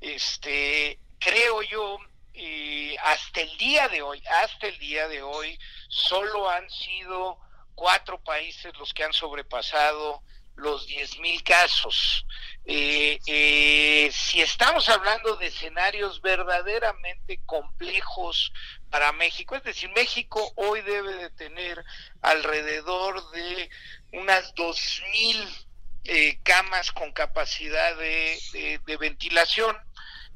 [0.00, 1.98] este, creo yo
[2.34, 7.38] y hasta el día de hoy, hasta el día de hoy, solo han sido
[7.74, 10.22] cuatro países los que han sobrepasado
[10.56, 12.26] los 10.000 casos.
[12.64, 18.52] Eh, eh, si estamos hablando de escenarios verdaderamente complejos
[18.92, 21.82] para México, es decir, México hoy debe de tener
[22.20, 23.70] alrededor de
[24.12, 25.66] unas 2.000
[26.04, 28.38] eh, camas con capacidad de,
[28.84, 29.74] de ventilación.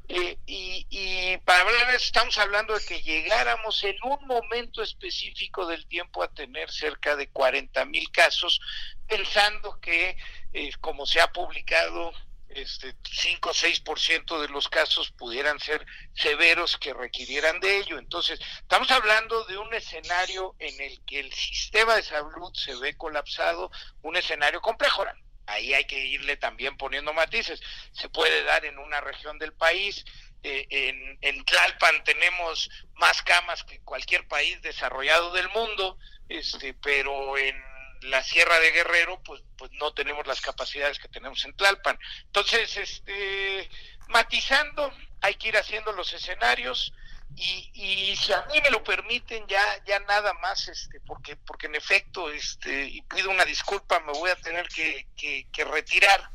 [0.09, 5.67] Eh, y, para hablar de eso, estamos hablando de que llegáramos en un momento específico
[5.67, 8.59] del tiempo a tener cerca de 40 mil casos,
[9.05, 10.17] pensando que,
[10.53, 12.11] eh, como se ha publicado,
[12.49, 17.97] este 5 o 6% de los casos pudieran ser severos que requirieran de ello.
[17.97, 22.95] Entonces, estamos hablando de un escenario en el que el sistema de salud se ve
[22.95, 25.05] colapsado, un escenario complejo
[25.47, 27.61] ahí hay que irle también poniendo matices.
[27.93, 30.05] Se puede dar en una región del país,
[30.43, 35.97] eh, en, en, Tlalpan tenemos más camas que cualquier país desarrollado del mundo,
[36.29, 37.55] este, pero en
[38.01, 41.99] la Sierra de Guerrero, pues, pues no tenemos las capacidades que tenemos en Tlalpan.
[42.25, 43.69] Entonces, este,
[44.09, 46.93] matizando, hay que ir haciendo los escenarios,
[47.35, 51.67] y, y si a mí me lo permiten ya ya nada más este porque porque
[51.67, 56.31] en efecto este y pido una disculpa me voy a tener que, que, retirar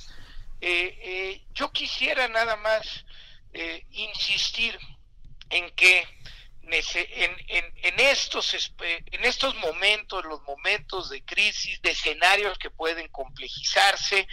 [0.61, 3.05] eh, eh, yo quisiera nada más
[3.53, 4.79] eh, insistir
[5.51, 6.07] en que
[6.64, 13.09] en, en, en, estos en estos momentos los momentos de crisis de escenarios que pueden
[13.09, 14.27] complejizarse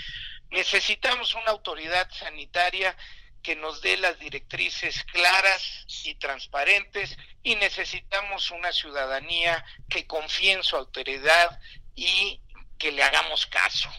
[0.50, 2.96] necesitamos una autoridad sanitaria
[3.42, 10.64] que nos dé las directrices claras y transparentes y necesitamos una ciudadanía que confíe en
[10.64, 11.60] su autoridad
[11.96, 12.42] y
[12.78, 13.90] que le hagamos caso.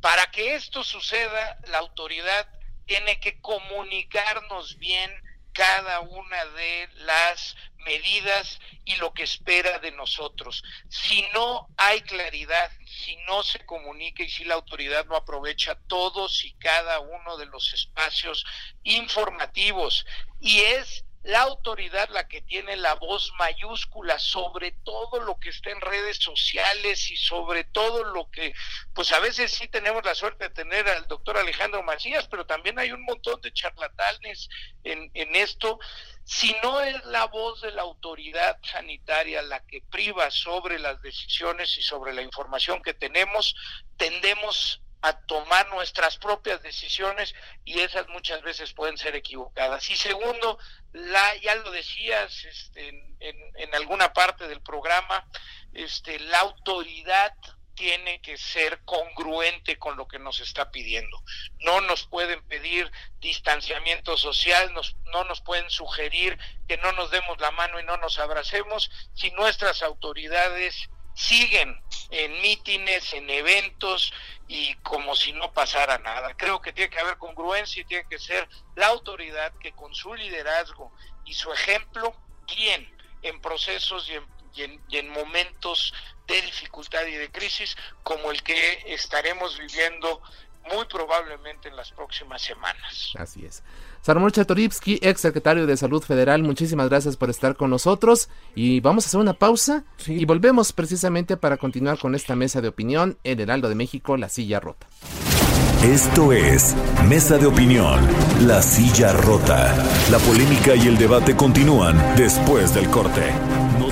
[0.00, 2.48] Para que esto suceda, la autoridad
[2.86, 5.10] tiene que comunicarnos bien
[5.52, 10.62] cada una de las medidas y lo que espera de nosotros.
[10.88, 16.44] Si no hay claridad, si no se comunica y si la autoridad no aprovecha todos
[16.44, 18.44] y cada uno de los espacios
[18.82, 20.06] informativos
[20.40, 25.70] y es la autoridad la que tiene la voz mayúscula sobre todo lo que está
[25.70, 28.54] en redes sociales y sobre todo lo que,
[28.92, 32.78] pues a veces sí tenemos la suerte de tener al doctor Alejandro Macías, pero también
[32.78, 34.48] hay un montón de charlatanes
[34.82, 35.78] en, en esto.
[36.24, 41.76] Si no es la voz de la autoridad sanitaria la que priva sobre las decisiones
[41.78, 43.54] y sobre la información que tenemos,
[43.96, 47.34] tendemos a tomar nuestras propias decisiones
[47.64, 49.90] y esas muchas veces pueden ser equivocadas.
[49.90, 50.58] Y segundo,
[50.92, 55.26] la, ya lo decías este, en, en, alguna parte del programa,
[55.72, 57.34] este, la autoridad
[57.74, 61.22] tiene que ser congruente con lo que nos está pidiendo.
[61.60, 66.38] No nos pueden pedir distanciamiento social, nos, no nos pueden sugerir
[66.68, 72.40] que no nos demos la mano y no nos abracemos si nuestras autoridades siguen en
[72.42, 74.12] mítines, en eventos
[74.48, 76.34] y como si no pasara nada.
[76.34, 80.14] Creo que tiene que haber congruencia y tiene que ser la autoridad que con su
[80.14, 80.92] liderazgo
[81.24, 82.14] y su ejemplo
[82.46, 84.14] guíen en procesos y
[84.62, 85.94] en, y en, momentos
[86.26, 90.20] de dificultad y de crisis como el que estaremos viviendo
[90.70, 93.12] muy probablemente en las próximas semanas.
[93.16, 93.62] Así es.
[94.02, 99.04] Salomón Chatoripsky, ex secretario de Salud Federal, muchísimas gracias por estar con nosotros y vamos
[99.04, 103.38] a hacer una pausa y volvemos precisamente para continuar con esta mesa de opinión en
[103.38, 104.88] Heraldo de México, La Silla Rota.
[105.84, 106.74] Esto es
[107.08, 108.00] Mesa de Opinión,
[108.46, 109.72] La Silla Rota.
[110.10, 113.32] La polémica y el debate continúan después del corte.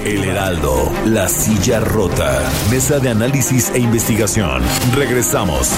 [0.04, 4.62] El Heraldo, La Silla Rota, Mesa de Análisis e Investigación.
[4.94, 5.70] Regresamos.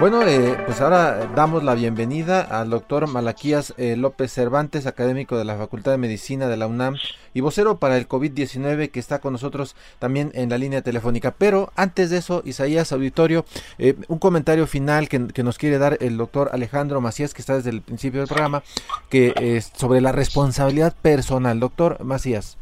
[0.00, 5.44] Bueno, eh, pues ahora damos la bienvenida al doctor Malaquías eh, López Cervantes, académico de
[5.44, 6.96] la Facultad de Medicina de la UNAM
[7.34, 11.32] y vocero para el COVID-19 que está con nosotros también en la línea telefónica.
[11.32, 13.44] Pero antes de eso, Isaías Auditorio,
[13.76, 17.68] eh, un comentario final que, nos quiere dar el doctor Alejandro Macías, que está desde
[17.68, 18.62] el principio del programa,
[19.10, 21.60] que es sobre la responsabilidad personal.
[21.60, 22.56] Doctor Macías.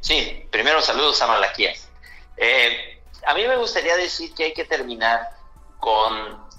[0.00, 1.88] Sí, primero saludos a Malaquías.
[3.26, 5.20] a mí me gustaría decir que hay que terminar
[5.78, 6.49] con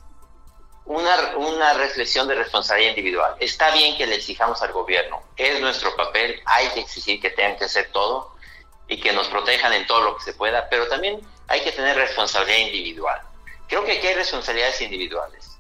[0.92, 3.36] una, una reflexión de responsabilidad individual.
[3.40, 7.58] Está bien que le exijamos al gobierno, es nuestro papel, hay que exigir que tengan
[7.58, 8.36] que hacer todo
[8.90, 11.96] y que nos protejan en todo lo que se pueda, pero también hay que tener
[11.96, 13.22] responsabilidad individual.
[13.70, 15.58] Creo que aquí hay responsabilidades individuales.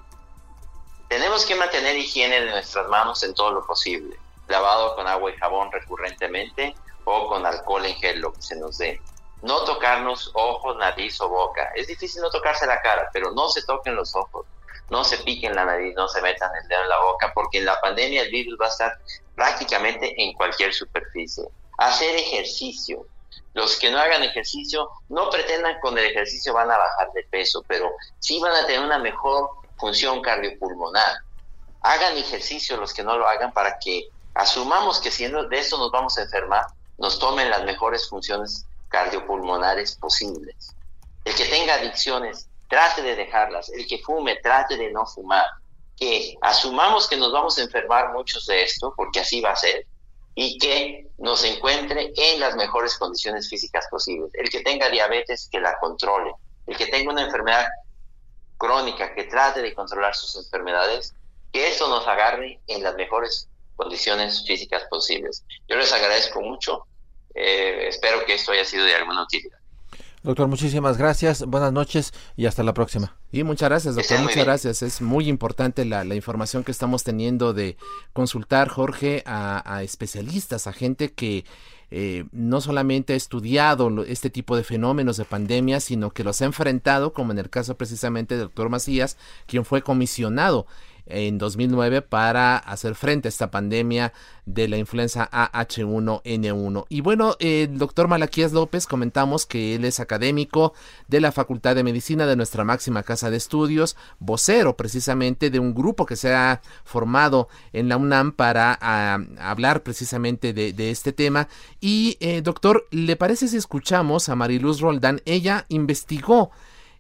[1.07, 4.17] Tenemos que mantener higiene de nuestras manos en todo lo posible,
[4.49, 8.77] lavado con agua y jabón recurrentemente o con alcohol en gel, lo que se nos
[8.77, 8.99] dé.
[9.43, 11.71] No tocarnos ojos, nariz o boca.
[11.73, 14.45] Es difícil no tocarse la cara, pero no se toquen los ojos
[14.91, 17.65] no se piquen la nariz, no se metan el dedo en la boca, porque en
[17.65, 18.99] la pandemia el virus va a estar
[19.35, 21.45] prácticamente en cualquier superficie.
[21.77, 23.07] Hacer ejercicio.
[23.53, 27.63] Los que no hagan ejercicio, no pretendan con el ejercicio van a bajar de peso,
[27.67, 31.19] pero sí van a tener una mejor función cardiopulmonar.
[31.81, 35.91] Hagan ejercicio los que no lo hagan para que asumamos que si de eso nos
[35.91, 36.65] vamos a enfermar,
[36.97, 40.75] nos tomen las mejores funciones cardiopulmonares posibles.
[41.23, 43.69] El que tenga adicciones, trate de dejarlas.
[43.69, 45.45] El que fume, trate de no fumar.
[45.97, 49.85] Que asumamos que nos vamos a enfermar muchos de esto, porque así va a ser,
[50.33, 54.31] y que nos encuentre en las mejores condiciones físicas posibles.
[54.33, 56.31] El que tenga diabetes, que la controle.
[56.65, 57.67] El que tenga una enfermedad
[58.57, 61.13] crónica, que trate de controlar sus enfermedades,
[61.51, 65.43] que eso nos agarre en las mejores condiciones físicas posibles.
[65.67, 66.85] Yo les agradezco mucho.
[67.35, 69.60] Eh, espero que esto haya sido de alguna utilidad.
[70.23, 73.15] Doctor, muchísimas gracias, buenas noches y hasta la próxima.
[73.31, 74.83] Y muchas gracias, doctor, muchas gracias.
[74.83, 77.75] Es muy importante la, información que estamos teniendo de
[78.13, 81.43] consultar, Jorge, a, especialistas, a gente que
[81.89, 86.45] eh, no solamente ha estudiado este tipo de fenómenos de pandemia, sino que los ha
[86.45, 90.67] enfrentado, como en el caso precisamente del doctor Macías, quien fue comisionado
[91.05, 94.13] en 2009 para hacer frente a esta pandemia
[94.45, 96.85] de la influenza AH1N1.
[96.89, 100.73] Y bueno, el doctor Malaquías López comentamos que él es académico
[101.07, 105.73] de la Facultad de Medicina de nuestra máxima casa de estudios, vocero precisamente de un
[105.73, 111.47] grupo que se ha formado en la UNAM para ah, hablar precisamente de, este tema.
[111.79, 115.21] Y eh, doctor, ¿le parece si escuchamos a Mariluz Roldán?
[115.25, 116.51] Ella investigó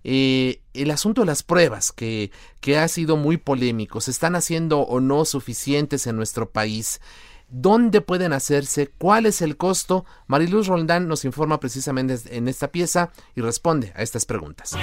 [0.03, 4.79] eh, el asunto de las pruebas, que, que ha sido muy polémico, ¿se están haciendo
[4.81, 7.01] o no suficientes en nuestro país?
[7.49, 8.87] ¿Dónde pueden hacerse?
[8.97, 10.05] ¿Cuál es el costo?
[10.27, 14.77] Mariluz Roldán nos informa precisamente en esta pieza y responde a estas preguntas.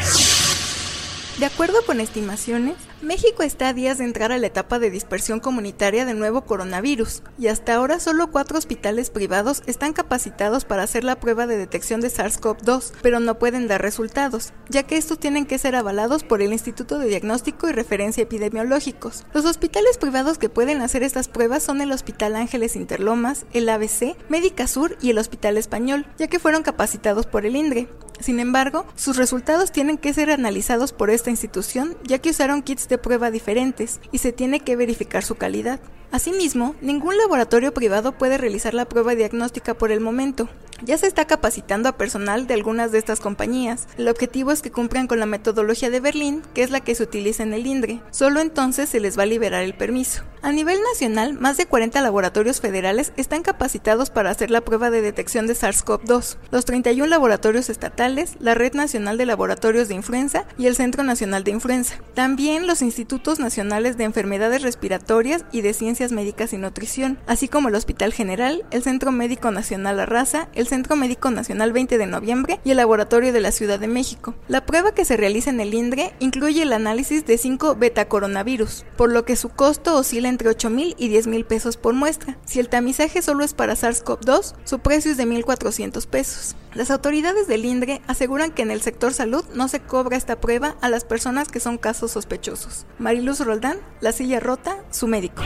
[1.38, 5.38] De acuerdo con estimaciones, México está a días de entrar a la etapa de dispersión
[5.38, 11.04] comunitaria del nuevo coronavirus, y hasta ahora solo cuatro hospitales privados están capacitados para hacer
[11.04, 15.46] la prueba de detección de SARS-CoV-2, pero no pueden dar resultados, ya que estos tienen
[15.46, 19.24] que ser avalados por el Instituto de Diagnóstico y Referencia Epidemiológicos.
[19.32, 24.16] Los hospitales privados que pueden hacer estas pruebas son el Hospital Ángeles Interlomas, el ABC,
[24.28, 27.88] Médica Sur y el Hospital Español, ya que fueron capacitados por el INDRE.
[28.20, 32.88] Sin embargo, sus resultados tienen que ser analizados por esta institución ya que usaron kits
[32.88, 35.80] de prueba diferentes y se tiene que verificar su calidad.
[36.10, 40.48] Asimismo, ningún laboratorio privado puede realizar la prueba diagnóstica por el momento,
[40.82, 43.86] ya se está capacitando a personal de algunas de estas compañías.
[43.96, 47.02] El objetivo es que cumplan con la metodología de Berlín, que es la que se
[47.02, 48.00] utiliza en el INDRE.
[48.10, 50.22] Solo entonces se les va a liberar el permiso.
[50.40, 55.02] A nivel nacional, más de 40 laboratorios federales están capacitados para hacer la prueba de
[55.02, 56.36] detección de SARS-CoV-2.
[56.52, 61.42] Los 31 laboratorios estatales, la Red Nacional de Laboratorios de Influenza y el Centro Nacional
[61.42, 61.96] de Influenza.
[62.14, 67.68] También los Institutos Nacionales de Enfermedades Respiratorias y de Ciencias Médicas y Nutrición, así como
[67.68, 72.60] el Hospital General, el Centro Médico Nacional Arrasa, el Centro Médico Nacional 20 de noviembre
[72.64, 74.34] y el Laboratorio de la Ciudad de México.
[74.46, 79.10] La prueba que se realiza en el INDRE incluye el análisis de 5 beta-coronavirus, por
[79.10, 82.38] lo que su costo oscila entre 8 mil y 10 mil pesos por muestra.
[82.44, 86.56] Si el tamizaje solo es para SARS-CoV-2, su precio es de 1.400 pesos.
[86.74, 90.76] Las autoridades del INDRE aseguran que en el sector salud no se cobra esta prueba
[90.80, 92.86] a las personas que son casos sospechosos.
[92.98, 95.42] Mariluz Roldán, La Silla Rota, su médico.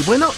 [0.00, 0.28] Y bueno,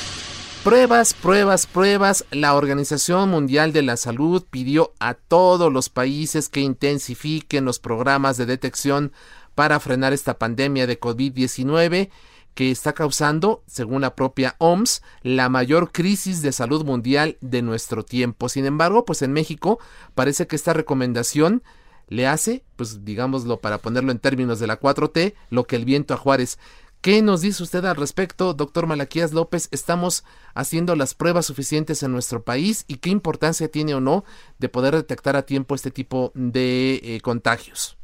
[0.64, 2.24] Pruebas, pruebas, pruebas.
[2.30, 8.36] La Organización Mundial de la Salud pidió a todos los países que intensifiquen los programas
[8.36, 9.12] de detección
[9.54, 12.10] para frenar esta pandemia de COVID-19
[12.54, 18.04] que está causando, según la propia OMS, la mayor crisis de salud mundial de nuestro
[18.04, 18.48] tiempo.
[18.48, 19.78] Sin embargo, pues en México
[20.16, 21.62] parece que esta recomendación
[22.08, 26.14] le hace, pues digámoslo para ponerlo en términos de la 4T, lo que el viento
[26.14, 26.58] a Juárez.
[27.00, 29.68] ¿Qué nos dice usted al respecto, doctor Malaquías López?
[29.70, 30.24] ¿Estamos
[30.54, 34.24] haciendo las pruebas suficientes en nuestro país y qué importancia tiene o no
[34.58, 37.96] de poder detectar a tiempo este tipo de eh, contagios?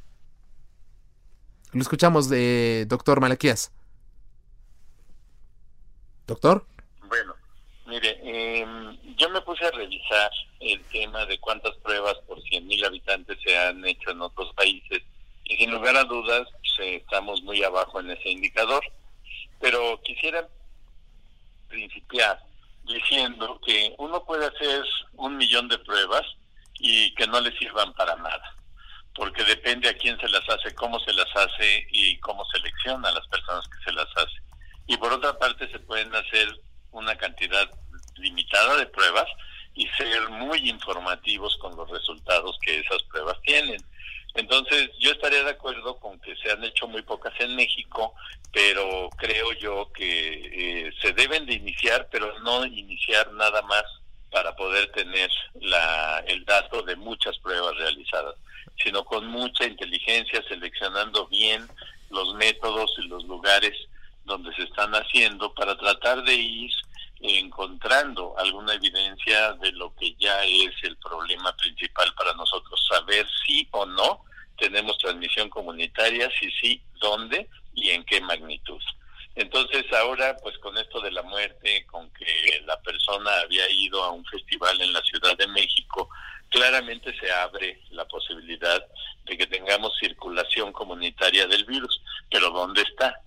[1.73, 2.31] Lo escuchamos
[2.87, 3.73] doctor Malaquías.
[6.29, 6.65] Doctor.
[7.09, 7.35] Bueno,
[7.87, 10.31] mire, em, yo me puse a revisar
[10.61, 15.03] el tema de cuántas pruebas por 100.000 habitantes se han hecho en otros países
[15.45, 18.83] y sin lugar a dudas pues, estamos muy abajo en ese indicador.
[19.61, 20.47] Pero quisiera
[21.69, 22.39] principiar
[22.85, 24.85] diciendo que uno puede hacer
[25.15, 26.23] un millón de pruebas
[26.79, 28.55] y que no le sirvan para nada,
[29.15, 33.13] porque depende a quién se las hace, cómo se las hace y cómo selecciona a
[33.13, 34.43] las personas que se las hace.
[34.87, 37.69] Y por otra parte se pueden hacer una cantidad
[38.17, 39.27] limitada de pruebas
[39.75, 43.83] y ser muy informativos con los resultados que esas pruebas tienen.
[44.35, 48.15] Entonces, yo estaría de acuerdo con que se han hecho muy pocas en México,
[48.53, 53.85] pero creo yo que eh, se deben de iniciar, pero no iniciar nada más
[54.31, 55.31] para poder tener
[55.61, 58.35] la, el dato de muchas pruebas realizadas,
[58.83, 61.69] sino con mucha inteligencia, seleccionando bien
[62.11, 63.73] los métodos y los lugares
[64.25, 66.71] donde se están haciendo para tratar de ir
[67.21, 73.67] encontrando alguna evidencia de lo que ya es el problema principal para nosotros, saber si
[73.71, 74.25] o no
[74.59, 78.81] tenemos transmisión comunitaria, si sí, dónde y en qué magnitud.
[79.37, 84.11] Entonces ahora, pues con esto de la muerte, con que la persona había ido a
[84.11, 86.09] un festival en la Ciudad de México,
[86.51, 88.85] claramente se abre la posibilidad
[89.25, 92.01] de que tengamos circulación comunitaria del virus.
[92.31, 93.21] Pero ¿dónde está?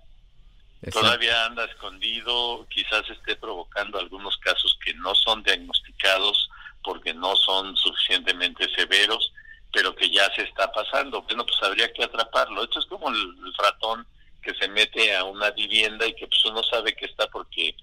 [0.91, 6.49] Todavía anda escondido, quizás esté provocando algunos casos que no son diagnosticados
[6.83, 9.33] porque no son suficientemente severos,
[9.73, 11.21] pero que ya se está pasando.
[11.23, 12.63] Bueno, pues habría que atraparlo.
[12.63, 14.05] Esto es como el, ratón
[14.41, 17.75] que se mete a una vivienda y que pues uno sabe que está porque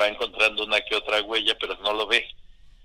[0.00, 2.28] va encontrando una que otra huella, pero no lo ve.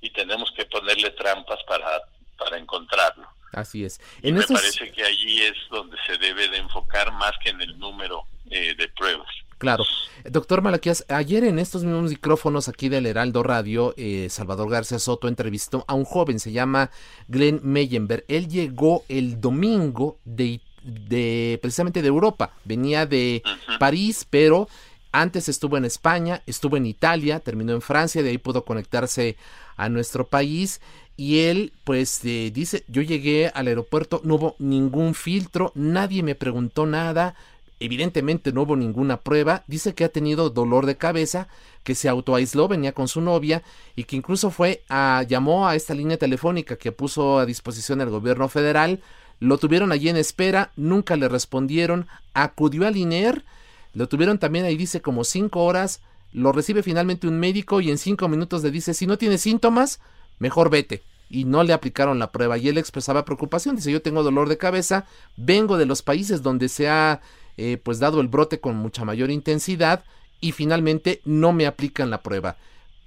[0.02, 2.02] Y tenemos que ponerle trampas para,
[2.38, 3.28] para encontrarlo.
[3.54, 4.00] Así es.
[4.22, 7.78] En me parece que allí es donde se debe de enfocar más que en el
[7.78, 9.30] número eh, de pruebas.
[9.58, 9.84] Claro.
[10.30, 15.28] Doctor Malaquías, ayer en estos mismos micrófonos aquí del Heraldo Radio, eh, Salvador García Soto
[15.28, 16.92] entrevistó a un joven, se llama
[17.28, 18.26] Glenn Meyenberg.
[18.28, 23.42] Él llegó el domingo de, de precisamente de Europa, venía de
[23.80, 24.68] París, pero
[25.12, 29.38] antes estuvo en España, estuvo en Italia, terminó en Francia, de ahí pudo conectarse
[29.76, 30.82] a nuestro país
[31.16, 36.36] y él pues eh, dice, yo llegué al aeropuerto, no hubo ningún filtro, nadie me
[36.36, 37.34] preguntó nada,
[37.80, 41.48] evidentemente no hubo ninguna prueba, dice que ha tenido dolor de cabeza,
[41.84, 43.64] que se autoaisló, venía con su novia
[43.96, 48.10] y que incluso fue a llamó a esta línea telefónica que puso a disposición el
[48.10, 49.02] gobierno federal,
[49.40, 53.46] lo tuvieron allí en espera, nunca le respondieron, acudió al INER,
[53.94, 56.02] lo tuvieron también ahí dice como cinco horas,
[56.34, 60.00] lo recibe finalmente un médico y en cinco minutos le dice si no tiene síntomas,
[60.40, 64.24] mejor vete y no le aplicaron la prueba y él expresaba preocupación, dice yo tengo
[64.24, 65.06] dolor de cabeza,
[65.36, 67.22] vengo de los países donde se ha
[67.58, 70.04] eh, pues dado el brote con mucha mayor intensidad
[70.40, 72.58] y finalmente no me aplican la prueba.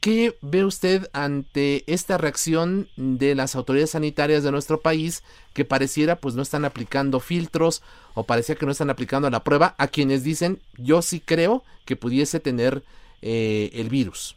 [0.01, 5.23] ¿Qué ve usted ante esta reacción de las autoridades sanitarias de nuestro país
[5.53, 7.83] que pareciera pues no están aplicando filtros
[8.15, 11.97] o parecía que no están aplicando la prueba a quienes dicen yo sí creo que
[11.97, 12.83] pudiese tener
[13.21, 14.37] eh, el virus?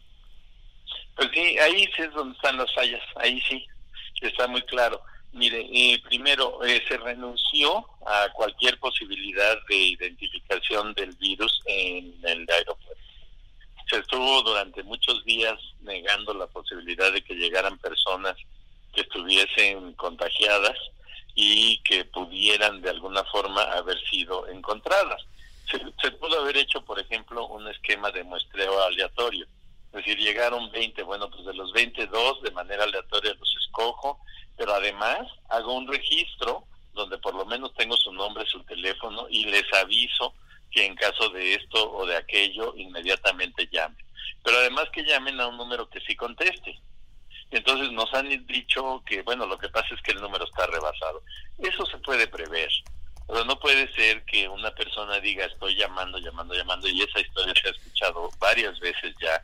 [1.16, 3.64] Pues sí, ahí sí es donde están las fallas, ahí sí,
[4.20, 5.00] está muy claro.
[5.34, 12.46] Mire, eh, primero, eh, se renunció a cualquier posibilidad de identificación del virus en el
[12.48, 13.02] aeropuerto.
[13.90, 18.36] Se estuvo durante muchos días negando la posibilidad de que llegaran personas
[18.94, 20.78] que estuviesen contagiadas
[21.34, 25.20] y que pudieran de alguna forma haber sido encontradas.
[25.68, 29.46] Se, se pudo haber hecho, por ejemplo, un esquema de muestreo aleatorio.
[29.88, 34.20] Es decir, llegaron 20, bueno, pues de los 22 de manera aleatoria los escojo
[34.56, 39.44] pero además hago un registro donde por lo menos tengo su nombre, su teléfono y
[39.46, 40.34] les aviso
[40.70, 44.04] que en caso de esto o de aquello inmediatamente llamen.
[44.42, 46.78] Pero además que llamen a un número que sí conteste.
[47.50, 51.22] Entonces nos han dicho que, bueno, lo que pasa es que el número está rebasado.
[51.58, 52.70] Eso se puede prever.
[53.26, 57.54] Pero no puede ser que una persona diga estoy llamando, llamando, llamando y esa historia
[57.54, 59.42] se ha escuchado varias veces ya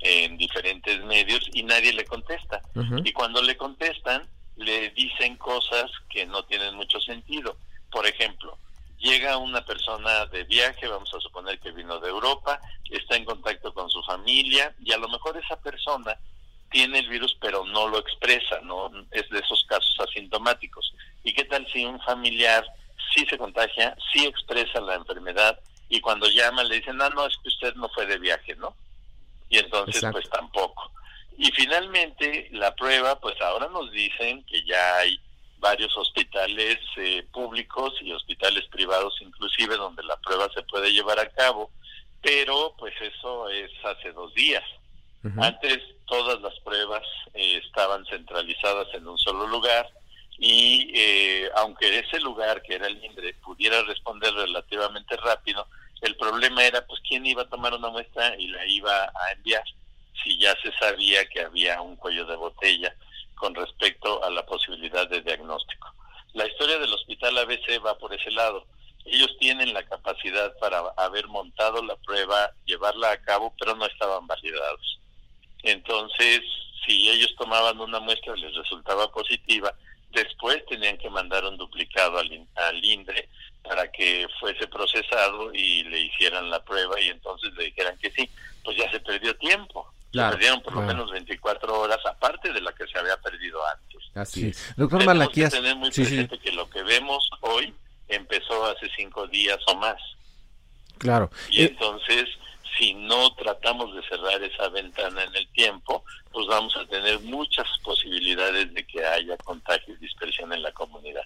[0.00, 2.60] en diferentes medios y nadie le contesta.
[3.04, 4.28] Y cuando le contestan,
[4.60, 7.56] le dicen cosas que no tienen mucho sentido.
[7.90, 8.58] Por ejemplo,
[8.98, 13.72] llega una persona de viaje, vamos a suponer que vino de Europa, está en contacto
[13.72, 16.16] con su familia y a lo mejor esa persona
[16.70, 20.94] tiene el virus pero no lo expresa, no es de esos casos asintomáticos.
[21.24, 22.64] ¿Y qué tal si un familiar
[23.14, 25.58] sí se contagia, sí expresa la enfermedad
[25.88, 28.74] y cuando llama le dicen, ah, no, es que usted no fue de viaje, ¿no?
[29.48, 30.92] Y entonces pues tampoco.
[31.42, 35.18] Y finalmente la prueba, pues ahora nos dicen que ya hay
[35.56, 41.30] varios hospitales eh, públicos y hospitales privados inclusive donde la prueba se puede llevar a
[41.30, 41.70] cabo,
[42.20, 44.62] pero pues eso es hace dos días.
[45.38, 49.88] Antes todas las pruebas eh, estaban centralizadas en un solo lugar
[50.38, 55.66] y eh, aunque ese lugar que era el INDRE pudiera responder relativamente rápido,
[56.02, 59.64] el problema era pues quién iba a tomar una muestra y la iba a enviar
[60.22, 62.94] si ya se sabía que había un cuello de botella
[63.34, 65.92] con respecto a la posibilidad de diagnóstico.
[66.34, 68.66] La historia del hospital ABC va por ese lado.
[69.04, 74.26] Ellos tienen la capacidad para haber montado la prueba, llevarla a cabo, pero no estaban
[74.26, 75.00] validados.
[75.62, 76.40] Entonces,
[76.86, 79.74] si ellos tomaban una muestra y les resultaba positiva,
[80.12, 83.28] Después tenían que mandar un duplicado al, al INDRE
[83.62, 88.28] para que fuese procesado y le hicieran la prueba y entonces le dijeran que sí.
[88.64, 89.86] Pues ya se perdió tiempo.
[90.12, 94.02] Se perdieron por lo menos 24 horas, aparte de la que se había perdido antes.
[94.14, 94.74] Así es.
[94.76, 95.52] Doctor Malaquías.
[95.52, 97.74] tener muy presente que lo que vemos hoy
[98.08, 100.00] empezó hace cinco días o más.
[100.98, 101.30] Claro.
[101.50, 102.28] Y eh, entonces
[102.78, 107.66] si no tratamos de cerrar esa ventana en el tiempo, pues vamos a tener muchas
[107.82, 111.22] posibilidades de que haya contagio y dispersión en la comunidad.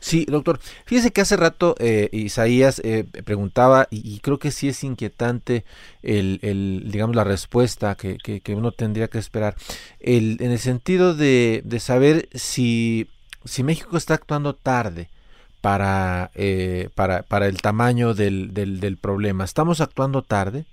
[0.00, 0.58] Sí, doctor.
[0.86, 5.64] Fíjese que hace rato eh, Isaías eh, preguntaba, y, creo que sí es inquietante
[6.02, 9.54] el, el digamos, la respuesta que, que, uno tendría que esperar,
[10.00, 13.08] el, en el sentido de, de saber si,
[13.44, 15.08] si México está actuando tarde
[15.60, 19.44] para, eh, para, para el tamaño del, del, del problema.
[19.44, 20.64] ¿Estamos actuando tarde?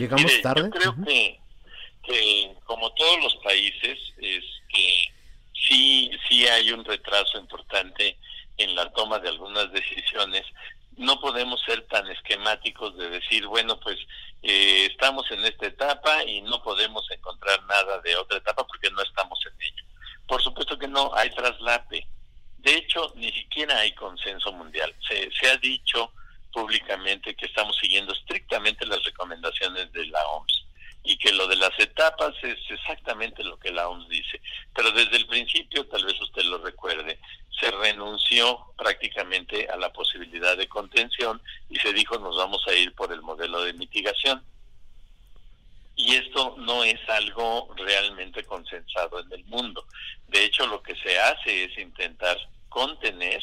[0.00, 0.62] ¿Llegamos tarde?
[0.62, 1.38] Yo creo
[2.02, 5.12] que, como todos los países, es que
[5.52, 8.16] sí, sí hay un retraso importante
[8.56, 10.46] en la toma de algunas decisiones.
[10.96, 13.98] No podemos ser tan esquemáticos de decir, bueno, pues
[14.42, 19.02] eh, estamos en esta etapa y no podemos encontrar nada de otra etapa porque no
[19.02, 19.84] estamos en ello.
[20.26, 22.06] Por supuesto que no, hay traslape.
[22.56, 24.94] De hecho, ni siquiera hay consenso mundial.
[25.06, 26.10] Se, se ha dicho
[26.52, 30.66] públicamente que estamos siguiendo estrictamente las recomendaciones de la OMS
[31.02, 34.40] y que lo de las etapas es exactamente lo que la OMS dice.
[34.74, 37.18] Pero desde el principio, tal vez usted lo recuerde,
[37.58, 42.94] se renunció prácticamente a la posibilidad de contención y se dijo nos vamos a ir
[42.94, 44.42] por el modelo de mitigación.
[45.96, 49.84] Y esto no es algo realmente consensado en el mundo.
[50.28, 52.38] De hecho, lo que se hace es intentar
[52.70, 53.42] contener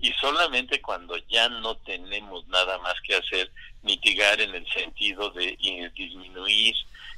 [0.00, 3.50] y solamente cuando ya no tenemos nada más que hacer,
[3.82, 5.56] mitigar en el sentido de
[5.94, 6.74] disminuir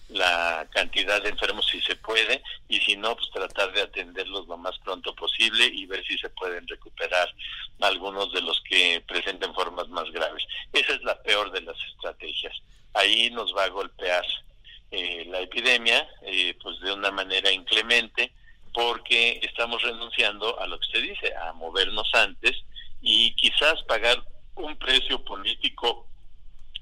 [0.09, 4.57] la cantidad de enfermos si se puede y si no, pues tratar de atenderlos lo
[4.57, 7.33] más pronto posible y ver si se pueden recuperar
[7.81, 10.45] algunos de los que presenten formas más graves.
[10.73, 12.55] Esa es la peor de las estrategias.
[12.95, 14.25] Ahí nos va a golpear
[14.91, 18.33] eh, la epidemia eh, pues de una manera inclemente
[18.73, 22.65] porque estamos renunciando a lo que se dice, a movernos antes
[23.03, 24.23] y quizás pagar
[24.57, 26.07] un precio político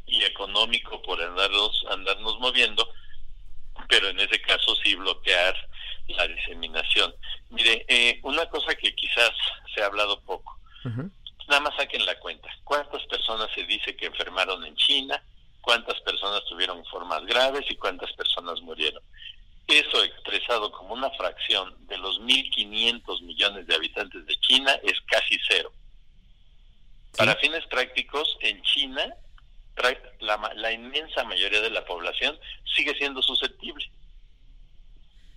[0.07, 2.89] y económico por andarnos, andarnos moviendo,
[3.89, 5.55] pero en ese caso sí bloquear
[6.09, 7.15] la diseminación.
[7.51, 9.31] Mire, eh, una cosa que quizás
[9.75, 10.59] se ha hablado poco,
[11.49, 15.23] nada más saquen la cuenta, ¿cuántas personas se dice que enfermaron en China?
[15.61, 19.03] ¿Cuántas personas tuvieron formas graves y cuántas personas murieron?
[19.67, 25.39] Eso expresado como una fracción de los 1.500 millones de habitantes de China es casi
[25.47, 25.71] cero.
[27.17, 29.15] Para fines prácticos, en China,
[30.21, 32.39] la, inmensa mayoría de la población
[32.77, 33.91] sigue siendo susceptible.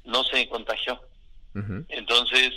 [0.04, 1.00] No se contagió.
[1.90, 2.54] Entonces,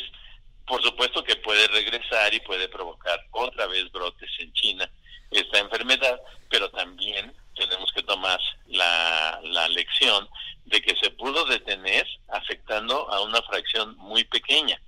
[0.67, 4.89] por supuesto que puede regresar y puede provocar otra vez brotes en China
[5.31, 8.39] esta enfermedad, pero también tenemos que tomar
[8.69, 10.29] la, la lección
[10.67, 14.81] de que se pudo detener afectando a una fracción muy pequeña.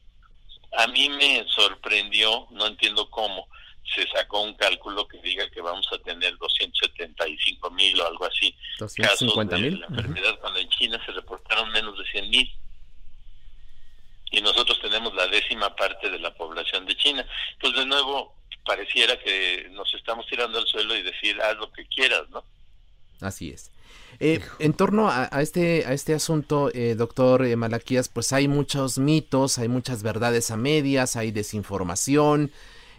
[0.79, 3.49] A mí me sorprendió, no entiendo cómo,
[3.95, 8.55] se sacó un cálculo que diga que vamos a tener 275 mil o algo así
[8.97, 12.53] casos de la enfermedad cuando en China se reportaron menos de 100 mil
[14.31, 17.27] y nosotros tenemos la décima parte de la población de China.
[17.55, 18.35] Entonces, de nuevo,
[18.65, 22.45] pareciera que nos estamos tirando al suelo y decir, haz lo que quieras, ¿no?
[23.21, 23.71] Así es.
[24.19, 28.99] Eh, en torno a, este, a este asunto, eh, doctor eh, Malaquías, pues hay muchos
[28.99, 32.51] mitos, hay muchas verdades a medias, hay desinformación,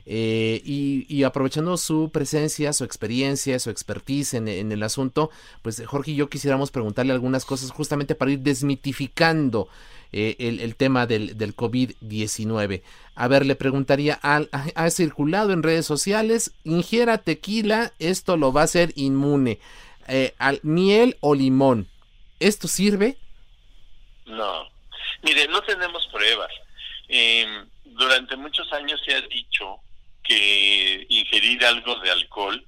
[0.09, 5.31] eh, y, aprovechando su presencia, su experiencia, su expertise en, el asunto,
[5.61, 9.67] pues Jorge y yo quisiéramos preguntarle algunas cosas justamente para ir desmitificando
[10.13, 12.83] eh, el, tema del, del COVID-19.
[13.15, 16.53] A ver, le preguntaría, ¿ha, circulado en redes sociales?
[16.63, 19.59] Ingiera tequila, esto lo va a hacer inmune.
[20.07, 21.89] Eh, al, miel o limón,
[22.39, 23.17] ¿esto sirve?
[24.25, 24.69] No,
[25.21, 26.51] mire, no tenemos pruebas.
[27.09, 29.81] Em, durante muchos años se ha dicho
[30.27, 32.65] que ingerir algo de alcohol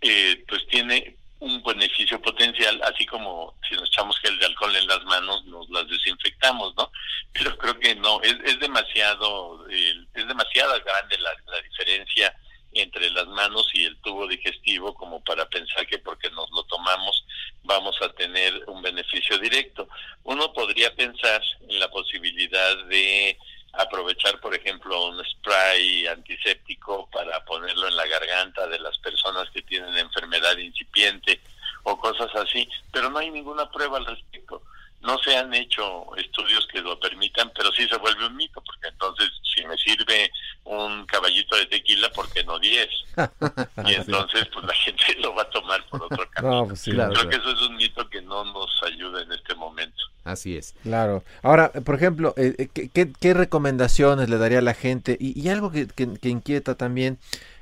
[0.00, 4.86] eh, pues tiene un beneficio potencial, así como si nos echamos gel de alcohol en
[4.86, 6.90] las manos nos las desinfectamos, ¿no?
[7.32, 12.34] Pero creo que no, es, es demasiado, es demasiada grande la, la diferencia
[12.72, 17.24] entre las manos y el tubo digestivo como para pensar que porque nos lo tomamos
[17.62, 19.88] vamos a tener un beneficio directo.
[20.24, 23.36] Uno podría pensar en la posibilidad de
[23.78, 29.62] aprovechar, por ejemplo, un spray antiséptico para ponerlo en la garganta de las personas que
[29.62, 31.40] tienen enfermedad incipiente
[31.84, 34.62] o cosas así, pero no hay ninguna prueba al respecto.
[35.02, 38.88] No se han hecho estudios que lo permitan, pero sí se vuelve un mito, porque
[38.88, 40.32] entonces si me sirve
[40.64, 42.88] un caballito de tequila, ¿por qué no 10?
[43.86, 46.66] y entonces pues la gente lo va a tomar por otro camino.
[46.66, 50.02] Pues Creo que eso es un mito que no nos ayuda en este momento.
[50.26, 50.74] Así es.
[50.82, 51.22] Claro.
[51.42, 55.16] Ahora, por ejemplo, eh, eh, ¿qué, recomendaciones le daría a la gente?
[55.20, 55.86] Y, algo que,
[56.28, 57.18] inquieta también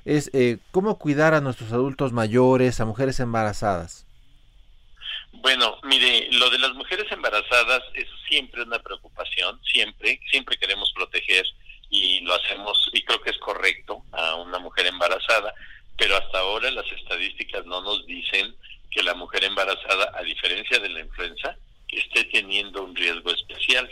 [0.06, 4.06] es eh, cómo cuidar a nuestros adultos mayores, a mujeres embarazadas.
[5.32, 11.44] Bueno, mire, lo de las mujeres embarazadas es siempre una preocupación, siempre, siempre queremos proteger
[11.90, 15.52] y lo hacemos, y creo que es correcto a una mujer embarazada,
[15.98, 18.56] pero hasta ahora las estadísticas no nos dicen
[18.90, 21.58] que la mujer embarazada, a diferencia de la influenza,
[21.98, 23.88] esté teniendo un riesgo especial.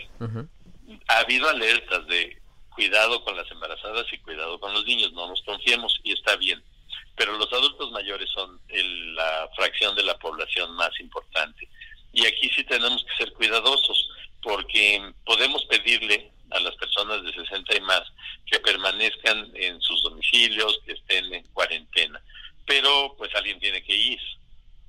[1.08, 2.40] Ha habido alertas de
[2.74, 6.62] cuidado con las embarazadas y cuidado con los niños, no nos confiemos y está bien.
[7.16, 8.60] Pero los adultos mayores son
[9.14, 11.68] la fracción de la población más importante.
[12.12, 14.08] Y aquí sí tenemos que ser cuidadosos
[14.42, 18.02] porque podemos pedirle a las personas de 60 y más
[18.46, 22.20] que permanezcan en sus domicilios, que estén en cuarentena.
[22.66, 24.20] Pero pues alguien tiene que ir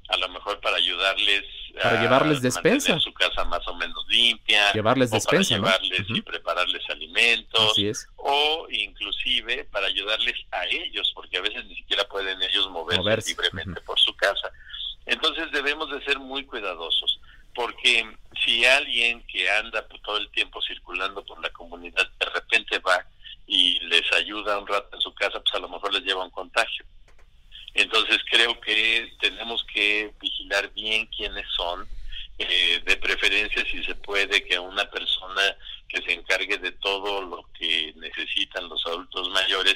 [0.09, 1.43] a lo mejor para ayudarles
[1.81, 2.99] para a llevarles despensa.
[2.99, 7.75] su casa más o menos limpia llevarles despensa para llevarles y prepararles alimentos
[8.17, 13.81] o inclusive para ayudarles a ellos porque a veces ni siquiera pueden ellos moverse, libremente
[13.81, 14.51] por su casa.
[15.05, 17.19] Entonces debemos de ser muy cuidadosos
[17.55, 18.05] porque
[18.43, 23.05] si alguien que anda todo el tiempo circulando por la comunidad de repente va
[23.45, 26.31] y les ayuda un rato en su casa pues a lo mejor les lleva un
[26.31, 26.85] contagio
[27.73, 31.87] entonces creo que tenemos que vigilar bien quiénes son,
[32.37, 35.55] eh, de preferencia si se puede que una persona
[35.87, 39.75] que se encargue de todo lo que necesitan los adultos mayores,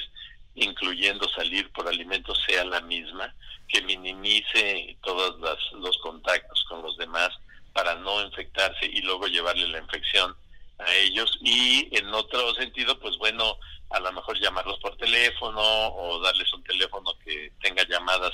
[0.54, 3.32] incluyendo salir por alimentos, sea la misma,
[3.68, 5.38] que minimice todos
[5.74, 7.30] los contactos con los demás
[7.72, 10.34] para no infectarse y luego llevarle la infección
[10.78, 13.58] a ellos y en otro sentido pues bueno
[13.90, 18.32] a lo mejor llamarlos por teléfono o darles un teléfono que tenga llamadas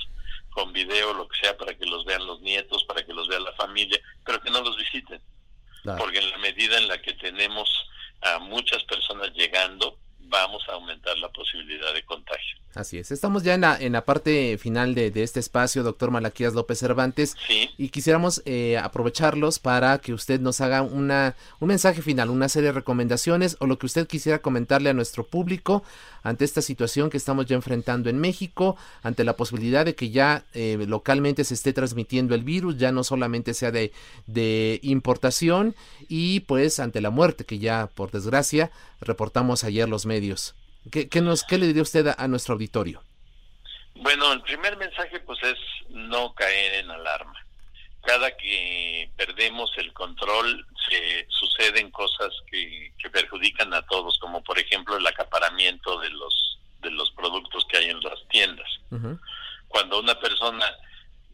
[0.55, 3.41] con video, lo que sea, para que los vean los nietos, para que los vea
[3.41, 5.21] la familia, pero que no los visiten.
[5.99, 7.69] Porque en la medida en la que tenemos
[8.23, 12.57] a muchas personas llegando, vamos a aumentar la posibilidad de contagio.
[12.75, 13.13] Así es.
[13.13, 17.37] Estamos ya en la, en la parte final de, este espacio, doctor Malaquías López Cervantes.
[17.79, 22.69] Y quisiéramos eh, aprovecharlos para que usted nos haga una, un mensaje final, una serie
[22.69, 25.85] de recomendaciones o lo que usted quisiera comentarle a nuestro público
[26.25, 30.45] ante esta situación que estamos ya enfrentando en México, ante la posibilidad de que ya
[30.55, 33.93] eh, localmente se esté transmitiendo el virus, ya no solamente sea de,
[34.27, 35.77] de importación
[36.09, 40.55] y pues ante la muerte que ya por desgracia reportamos ayer los medios.
[40.91, 43.03] ¿Qué, nos, qué le diría usted a, nuestro auditorio?
[43.95, 45.57] Bueno, el primer mensaje pues es
[45.89, 47.45] no caer en alarma.
[48.03, 54.97] Cada que perdemos el control se suceden cosas que, perjudican a todos, como por ejemplo
[54.97, 58.69] el acaparamiento de los de los productos que hay en las tiendas.
[59.69, 60.67] Cuando una persona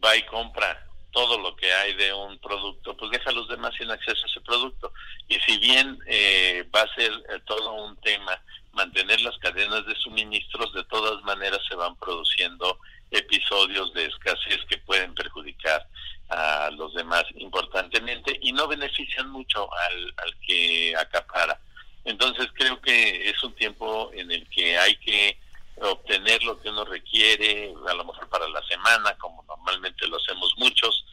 [0.05, 3.73] va y compra todo lo que hay de un producto, pues deja a los demás
[3.77, 4.93] sin acceso a ese producto.
[5.29, 8.41] Y si bien eh, va a ser eh, todo un tema
[8.73, 12.79] mantener las cadenas de suministros, de todas maneras se van produciendo
[13.11, 15.87] episodios de escasez que pueden perjudicar
[16.29, 21.61] a los demás importantemente y no benefician mucho al, al que acapara.
[22.05, 25.39] Entonces creo que es un tiempo en el que hay que
[25.81, 30.55] obtener lo que uno requiere, a lo mejor para la semana, como normalmente lo hacemos
[30.57, 31.05] muchos,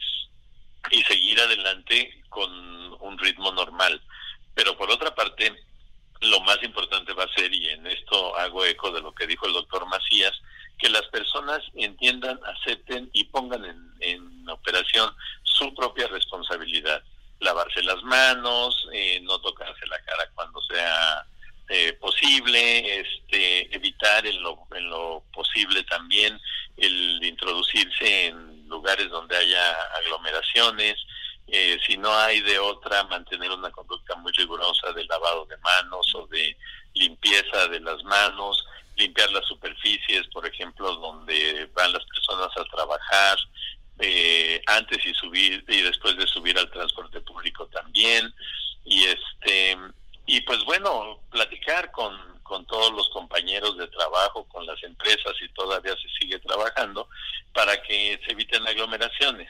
[0.90, 2.50] y seguir adelante con
[3.00, 4.00] un ritmo normal.
[4.54, 5.54] Pero por otra parte,
[6.20, 9.46] lo más importante va a ser, y en esto hago eco de lo que dijo
[9.46, 10.32] el doctor Macías,
[10.78, 15.12] que las personas entiendan, acepten y pongan en, en operación
[15.42, 17.02] su propia responsabilidad.
[17.40, 21.26] Lavarse las manos, eh, no tocarse la cara cuando sea
[21.68, 26.40] eh, posible, este, evitar en lo, en lo posible también
[26.76, 30.96] el introducirse en lugares donde haya aglomeraciones,
[31.50, 36.14] eh, si no hay de otra, mantener una conducta muy rigurosa de lavado de manos
[36.14, 36.54] o de
[36.94, 38.62] limpieza de las manos,
[38.96, 43.38] limpiar las superficies, por ejemplo, donde van las personas a trabajar,
[44.00, 48.32] eh, antes y subir y después de subir al transporte público también,
[48.84, 49.76] y este
[50.26, 55.48] y pues bueno, platicar con, con todos los compañeros de trabajo, con las empresas y
[55.54, 57.08] todavía se sigue trabajando
[57.54, 59.48] para que se eviten aglomeraciones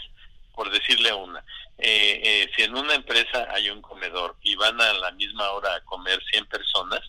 [0.59, 1.38] por decirle una,
[1.78, 5.72] eh, eh, si en una empresa hay un comedor y van a la misma hora
[5.72, 7.00] a comer 100 personas,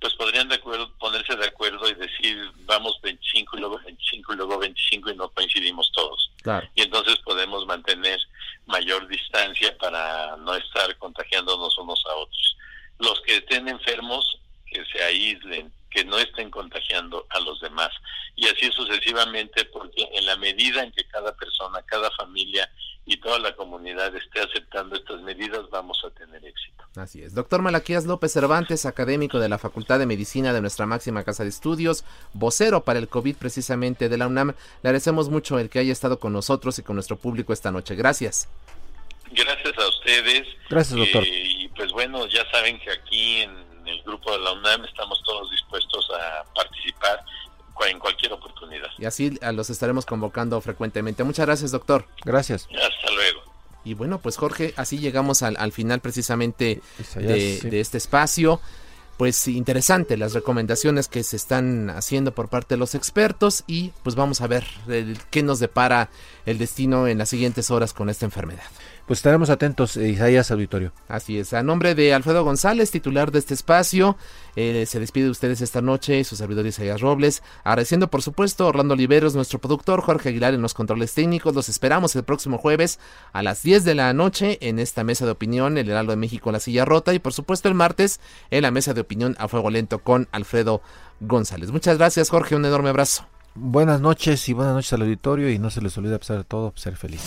[0.00, 4.36] pues podrían de acuerdo, ponerse de acuerdo y decir vamos 25 y luego 25 y
[4.36, 6.32] luego 25 y no coincidimos todos.
[6.74, 8.18] Y entonces podemos mantener
[8.66, 12.56] mayor distancia para no estar contagiándonos unos a otros.
[12.98, 17.90] Los que estén enfermos, que se aíslen, que no estén contagiando a los demás.
[18.34, 22.70] Y así sucesivamente, porque en la medida en que cada persona, cada familia
[23.06, 26.84] y toda la comunidad esté aceptando estas medidas, vamos a tener éxito.
[26.96, 27.34] Así es.
[27.34, 31.50] Doctor Malaquías López Cervantes, académico de la Facultad de Medicina de nuestra máxima casa de
[31.50, 35.92] estudios, vocero para el COVID precisamente de la UNAM, le agradecemos mucho el que haya
[35.92, 37.94] estado con nosotros y con nuestro público esta noche.
[37.94, 38.48] Gracias.
[39.30, 40.48] Gracias a ustedes.
[40.68, 41.22] Gracias, doctor.
[41.24, 45.22] Eh, y pues bueno, ya saben que aquí en el grupo de la UNAM estamos
[45.24, 47.24] todos dispuestos a participar
[47.88, 48.88] en cualquier oportunidad.
[48.98, 51.24] Y así los estaremos convocando frecuentemente.
[51.24, 52.06] Muchas gracias, doctor.
[52.24, 52.64] Gracias.
[52.64, 53.42] Hasta luego.
[53.84, 56.80] Y bueno, pues Jorge, así llegamos al, al final precisamente
[57.14, 58.60] de, de este espacio
[59.16, 64.14] pues interesante las recomendaciones que se están haciendo por parte de los expertos y pues
[64.14, 64.66] vamos a ver
[65.30, 66.10] qué nos depara
[66.44, 68.64] el destino en las siguientes horas con esta enfermedad.
[69.06, 70.92] Pues estaremos atentos, eh, Isaías Auditorio.
[71.06, 71.52] Así es.
[71.52, 74.16] A nombre de Alfredo González, titular de este espacio,
[74.56, 77.44] eh, se despide de ustedes esta noche, su servidor Isaías Robles.
[77.62, 81.54] Agradeciendo, por supuesto, Orlando Oliveros, nuestro productor, Jorge Aguilar en los controles técnicos.
[81.54, 82.98] Los esperamos el próximo jueves
[83.32, 86.50] a las 10 de la noche en esta mesa de opinión, el Heraldo de México,
[86.50, 87.14] la silla rota.
[87.14, 88.18] Y por supuesto, el martes
[88.50, 90.82] en la mesa de opinión a fuego lento con Alfredo
[91.20, 91.70] González.
[91.70, 92.56] Muchas gracias, Jorge.
[92.56, 93.24] Un enorme abrazo.
[93.58, 96.44] Buenas noches y buenas noches al auditorio y no se les olvide a pesar de
[96.44, 97.22] todo ser feliz.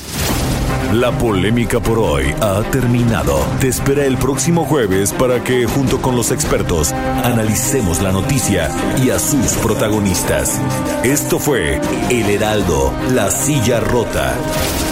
[0.93, 3.39] La polémica por hoy ha terminado.
[3.59, 8.69] Te espera el próximo jueves para que junto con los expertos analicemos la noticia
[9.03, 10.61] y a sus protagonistas.
[11.03, 14.35] Esto fue El Heraldo, la silla rota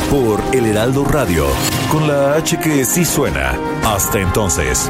[0.09, 1.45] por El Heraldo Radio
[1.91, 3.53] con la H que sí suena.
[3.83, 4.89] Hasta entonces.